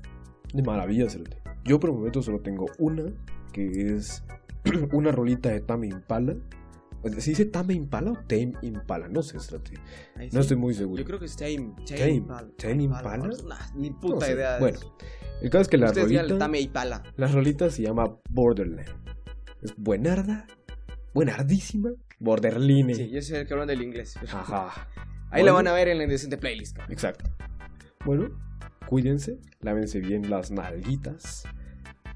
[0.54, 1.38] De maravilla, cerote.
[1.64, 3.12] Yo por el momento solo tengo una,
[3.52, 4.24] que es
[4.94, 6.36] una rolita de Tame Impala.
[7.20, 9.08] ¿Se dice Tame Impala o Tame Impala?
[9.08, 9.38] No sé,
[10.32, 11.00] No estoy muy seguro.
[11.02, 11.74] Yo creo que es Tame.
[11.88, 12.48] Tame, Impala.
[12.58, 13.28] Tame Impala.
[13.28, 14.34] Nah, ni No puta sé.
[14.34, 14.54] idea.
[14.56, 14.80] de Bueno,
[15.42, 17.04] el caso es que la rolita, Tame Impala.
[17.18, 18.90] la rolita se llama Borderland.
[19.62, 20.48] Es buenarda,
[21.14, 22.96] buenardísima, Borderline.
[22.96, 24.18] Sí, yo el que habla del inglés.
[24.18, 24.88] Ajá.
[25.32, 26.78] Ahí la van a ver en la indicación de playlist.
[26.90, 27.30] Exacto.
[28.06, 28.30] Bueno,
[28.88, 31.44] cuídense, lávense bien las nalguitas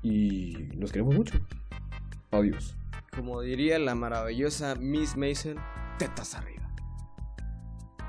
[0.02, 1.40] y los queremos mucho.
[2.32, 2.76] Adiós.
[3.16, 5.56] Como diría la maravillosa Miss Mason,
[5.98, 6.59] tetas arriba.